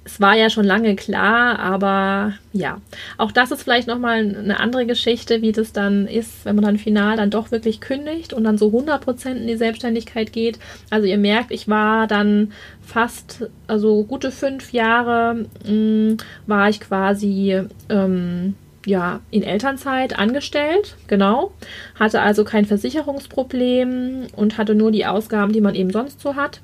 es 0.07 0.21
war 0.21 0.37
ja 0.37 0.51
schon 0.51 0.65
lange 0.65 0.95
klar, 0.95 1.59
aber 1.59 2.35
ja, 2.53 2.81
auch 3.19 3.33
das 3.33 3.51
ist 3.51 3.65
vielleicht 3.65 3.89
nochmal 3.89 4.19
eine 4.19 4.61
andere 4.61 4.87
Geschichte, 4.87 5.43
wie 5.43 5.51
das 5.51 5.73
dann 5.73 6.07
ist, 6.07 6.45
wenn 6.45 6.55
man 6.55 6.65
dann 6.65 6.79
final 6.79 7.17
dann 7.17 7.31
doch 7.31 7.51
wirklich 7.51 7.81
kündigt 7.81 8.33
und 8.33 8.45
dann 8.45 8.57
so 8.57 8.69
100% 8.69 9.33
in 9.33 9.49
die 9.49 9.57
Selbstständigkeit 9.57 10.33
geht. 10.33 10.61
Also 10.91 11.09
ihr 11.09 11.19
merkt, 11.19 11.51
ich 11.51 11.67
war 11.67 12.07
dann 12.07 12.53
fast, 12.81 13.51
also 13.67 14.05
gute 14.05 14.31
fünf 14.31 14.73
Jahre 14.73 15.47
mh, 15.65 15.73
mm, 15.73 16.17
war 16.47 16.69
ich 16.69 16.79
quasi 16.79 17.63
ähm, 17.89 18.55
ja, 18.87 19.19
in 19.33 19.43
Elternzeit 19.43 20.17
angestellt, 20.17 20.97
genau. 21.09 21.51
Hatte 21.99 22.21
also 22.21 22.45
kein 22.45 22.65
Versicherungsproblem 22.65 24.29
und 24.37 24.57
hatte 24.57 24.77
nur 24.77 24.93
die 24.93 25.05
Ausgaben, 25.05 25.53
die 25.53 25.61
man 25.61 25.75
eben 25.75 25.91
sonst 25.91 26.21
so 26.21 26.37
hat. 26.37 26.61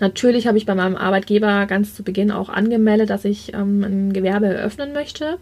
Natürlich 0.00 0.46
habe 0.46 0.58
ich 0.58 0.66
bei 0.66 0.74
meinem 0.74 0.96
Arbeitgeber 0.96 1.66
ganz 1.66 1.94
zu 1.94 2.02
Beginn 2.02 2.30
auch 2.30 2.48
angemeldet, 2.48 3.10
dass 3.10 3.24
ich 3.24 3.52
ähm, 3.54 3.84
ein 3.84 4.12
Gewerbe 4.12 4.46
eröffnen 4.46 4.92
möchte. 4.92 5.38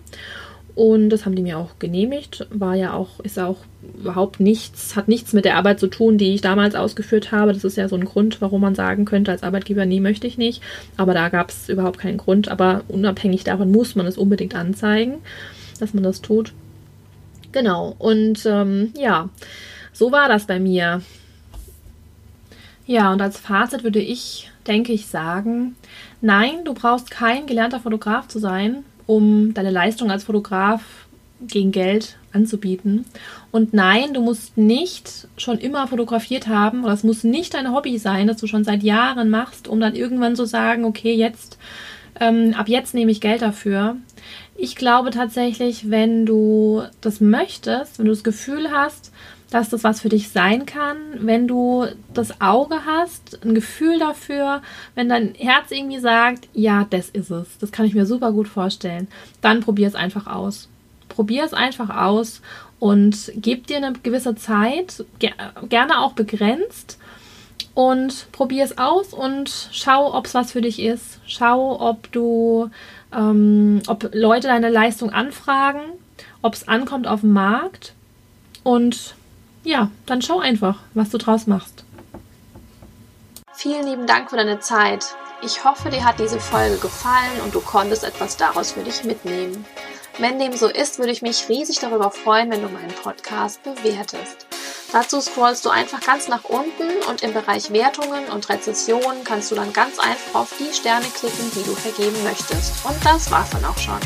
Und 0.74 1.10
das 1.10 1.26
haben 1.26 1.34
die 1.34 1.42
mir 1.42 1.58
auch 1.58 1.80
genehmigt. 1.80 2.46
War 2.50 2.76
ja 2.76 2.92
auch, 2.92 3.18
ist 3.20 3.38
auch 3.38 3.56
überhaupt 3.98 4.38
nichts, 4.38 4.94
hat 4.94 5.08
nichts 5.08 5.32
mit 5.32 5.44
der 5.44 5.56
Arbeit 5.56 5.80
zu 5.80 5.88
tun, 5.88 6.18
die 6.18 6.34
ich 6.34 6.40
damals 6.40 6.76
ausgeführt 6.76 7.32
habe. 7.32 7.52
Das 7.52 7.64
ist 7.64 7.76
ja 7.76 7.88
so 7.88 7.96
ein 7.96 8.04
Grund, 8.04 8.40
warum 8.40 8.60
man 8.60 8.76
sagen 8.76 9.04
könnte, 9.04 9.32
als 9.32 9.42
Arbeitgeber, 9.42 9.86
nee, 9.86 9.98
möchte 9.98 10.28
ich 10.28 10.38
nicht. 10.38 10.62
Aber 10.96 11.14
da 11.14 11.30
gab 11.30 11.50
es 11.50 11.68
überhaupt 11.68 11.98
keinen 11.98 12.18
Grund. 12.18 12.48
Aber 12.48 12.82
unabhängig 12.86 13.42
davon 13.42 13.72
muss 13.72 13.96
man 13.96 14.06
es 14.06 14.16
unbedingt 14.16 14.54
anzeigen, 14.54 15.14
dass 15.80 15.94
man 15.94 16.04
das 16.04 16.20
tut. 16.20 16.52
Genau. 17.50 17.96
Und 17.98 18.46
ähm, 18.46 18.92
ja, 18.96 19.30
so 19.92 20.12
war 20.12 20.28
das 20.28 20.46
bei 20.46 20.60
mir. 20.60 21.02
Ja, 22.88 23.12
und 23.12 23.20
als 23.20 23.36
Fazit 23.36 23.84
würde 23.84 24.00
ich, 24.00 24.50
denke 24.66 24.94
ich, 24.94 25.08
sagen, 25.08 25.76
nein, 26.22 26.64
du 26.64 26.72
brauchst 26.72 27.10
kein 27.10 27.46
gelernter 27.46 27.80
Fotograf 27.80 28.28
zu 28.28 28.38
sein, 28.38 28.82
um 29.06 29.52
deine 29.52 29.70
Leistung 29.70 30.10
als 30.10 30.24
Fotograf 30.24 30.80
gegen 31.42 31.70
Geld 31.70 32.16
anzubieten. 32.32 33.04
Und 33.50 33.74
nein, 33.74 34.14
du 34.14 34.22
musst 34.22 34.56
nicht 34.56 35.28
schon 35.36 35.58
immer 35.58 35.86
fotografiert 35.86 36.48
haben 36.48 36.82
oder 36.82 36.94
es 36.94 37.04
muss 37.04 37.24
nicht 37.24 37.52
dein 37.52 37.74
Hobby 37.74 37.98
sein, 37.98 38.26
das 38.26 38.38
du 38.38 38.46
schon 38.46 38.64
seit 38.64 38.82
Jahren 38.82 39.28
machst, 39.28 39.68
um 39.68 39.80
dann 39.80 39.94
irgendwann 39.94 40.34
zu 40.34 40.46
sagen, 40.46 40.86
okay, 40.86 41.12
jetzt, 41.12 41.58
ähm, 42.18 42.54
ab 42.56 42.70
jetzt 42.70 42.94
nehme 42.94 43.10
ich 43.10 43.20
Geld 43.20 43.42
dafür. 43.42 43.98
Ich 44.56 44.76
glaube 44.76 45.10
tatsächlich, 45.10 45.90
wenn 45.90 46.24
du 46.24 46.84
das 47.02 47.20
möchtest, 47.20 47.98
wenn 47.98 48.06
du 48.06 48.12
das 48.12 48.24
Gefühl 48.24 48.70
hast, 48.72 49.12
dass 49.50 49.70
das 49.70 49.84
was 49.84 50.00
für 50.00 50.08
dich 50.08 50.28
sein 50.28 50.66
kann, 50.66 50.96
wenn 51.20 51.48
du 51.48 51.86
das 52.12 52.40
Auge 52.40 52.84
hast, 52.84 53.44
ein 53.44 53.54
Gefühl 53.54 53.98
dafür, 53.98 54.62
wenn 54.94 55.08
dein 55.08 55.34
Herz 55.34 55.70
irgendwie 55.70 56.00
sagt, 56.00 56.48
ja, 56.52 56.86
das 56.90 57.08
ist 57.08 57.30
es, 57.30 57.58
das 57.58 57.72
kann 57.72 57.86
ich 57.86 57.94
mir 57.94 58.06
super 58.06 58.32
gut 58.32 58.48
vorstellen, 58.48 59.08
dann 59.40 59.60
probier 59.60 59.88
es 59.88 59.94
einfach 59.94 60.26
aus. 60.26 60.68
Probier 61.08 61.44
es 61.44 61.54
einfach 61.54 61.88
aus 61.88 62.42
und 62.78 63.32
gib 63.36 63.66
dir 63.66 63.78
eine 63.78 63.92
gewisse 63.94 64.36
Zeit, 64.36 65.04
gerne 65.18 66.00
auch 66.00 66.12
begrenzt 66.12 66.98
und 67.74 68.30
probier 68.32 68.64
es 68.64 68.76
aus 68.76 69.14
und 69.14 69.68
schau, 69.72 70.14
ob 70.14 70.26
es 70.26 70.34
was 70.34 70.52
für 70.52 70.60
dich 70.60 70.80
ist. 70.80 71.20
Schau, 71.26 71.80
ob 71.80 72.12
du, 72.12 72.70
ähm, 73.16 73.80
ob 73.86 74.10
Leute 74.12 74.48
deine 74.48 74.68
Leistung 74.68 75.10
anfragen, 75.10 75.80
ob 76.42 76.54
es 76.54 76.68
ankommt 76.68 77.06
auf 77.06 77.20
dem 77.20 77.32
Markt 77.32 77.94
und 78.62 79.14
ja, 79.64 79.90
dann 80.06 80.22
schau 80.22 80.40
einfach, 80.40 80.76
was 80.94 81.10
du 81.10 81.18
draus 81.18 81.46
machst. 81.46 81.84
Vielen 83.54 83.86
lieben 83.86 84.06
Dank 84.06 84.30
für 84.30 84.36
deine 84.36 84.60
Zeit. 84.60 85.04
Ich 85.42 85.64
hoffe, 85.64 85.90
dir 85.90 86.04
hat 86.04 86.20
diese 86.20 86.40
Folge 86.40 86.78
gefallen 86.78 87.40
und 87.44 87.54
du 87.54 87.60
konntest 87.60 88.04
etwas 88.04 88.36
daraus 88.36 88.72
für 88.72 88.82
dich 88.82 89.04
mitnehmen. 89.04 89.64
Wenn 90.18 90.38
dem 90.38 90.56
so 90.56 90.66
ist, 90.66 90.98
würde 90.98 91.12
ich 91.12 91.22
mich 91.22 91.48
riesig 91.48 91.78
darüber 91.78 92.10
freuen, 92.10 92.50
wenn 92.50 92.62
du 92.62 92.68
meinen 92.68 92.94
Podcast 93.02 93.62
bewertest. 93.62 94.46
Dazu 94.90 95.20
scrollst 95.20 95.64
du 95.64 95.70
einfach 95.70 96.00
ganz 96.00 96.28
nach 96.28 96.44
unten 96.44 96.90
und 97.08 97.22
im 97.22 97.34
Bereich 97.34 97.72
Wertungen 97.72 98.24
und 98.26 98.48
Rezessionen 98.48 99.22
kannst 99.22 99.50
du 99.50 99.54
dann 99.54 99.72
ganz 99.72 99.98
einfach 99.98 100.40
auf 100.40 100.54
die 100.58 100.72
Sterne 100.72 101.06
klicken, 101.06 101.50
die 101.54 101.62
du 101.62 101.74
vergeben 101.74 102.20
möchtest. 102.24 102.84
Und 102.84 102.96
das 103.04 103.30
war's 103.30 103.50
dann 103.50 103.64
auch 103.64 103.78
schon. 103.78 104.00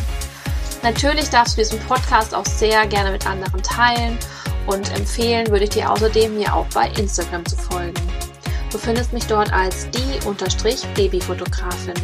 Natürlich 0.82 1.30
darfst 1.30 1.56
du 1.56 1.62
diesen 1.62 1.78
Podcast 1.80 2.34
auch 2.34 2.44
sehr 2.44 2.86
gerne 2.86 3.12
mit 3.12 3.26
anderen 3.26 3.62
teilen 3.62 4.18
und 4.66 4.94
empfehlen 4.96 5.48
würde 5.48 5.64
ich 5.64 5.70
dir 5.70 5.90
außerdem, 5.90 6.36
mir 6.36 6.54
auch 6.54 6.66
bei 6.74 6.88
Instagram 6.98 7.44
zu 7.46 7.56
folgen. 7.56 7.94
Du 8.70 8.78
findest 8.78 9.12
mich 9.12 9.26
dort 9.26 9.52
als 9.52 9.88
die-babyfotografin. 9.90 11.94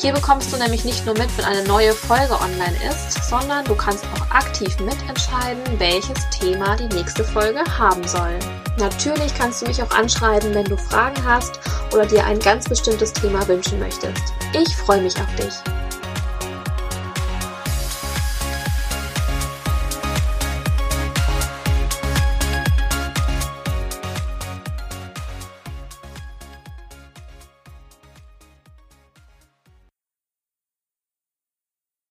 Hier 0.00 0.12
bekommst 0.12 0.52
du 0.52 0.56
nämlich 0.56 0.84
nicht 0.84 1.06
nur 1.06 1.16
mit, 1.16 1.28
wenn 1.36 1.44
eine 1.44 1.62
neue 1.62 1.92
Folge 1.92 2.34
online 2.34 2.76
ist, 2.90 3.28
sondern 3.28 3.64
du 3.64 3.76
kannst 3.76 4.04
auch 4.06 4.34
aktiv 4.34 4.76
mitentscheiden, 4.80 5.62
welches 5.78 6.28
Thema 6.30 6.76
die 6.76 6.92
nächste 6.94 7.22
Folge 7.22 7.62
haben 7.78 8.06
soll. 8.08 8.36
Natürlich 8.78 9.32
kannst 9.38 9.62
du 9.62 9.66
mich 9.66 9.80
auch 9.80 9.90
anschreiben, 9.90 10.54
wenn 10.54 10.64
du 10.64 10.76
Fragen 10.76 11.24
hast 11.24 11.60
oder 11.92 12.04
dir 12.04 12.24
ein 12.24 12.40
ganz 12.40 12.68
bestimmtes 12.68 13.12
Thema 13.12 13.46
wünschen 13.46 13.78
möchtest. 13.78 14.22
Ich 14.54 14.74
freue 14.74 15.02
mich 15.02 15.14
auf 15.16 15.34
dich. 15.36 15.81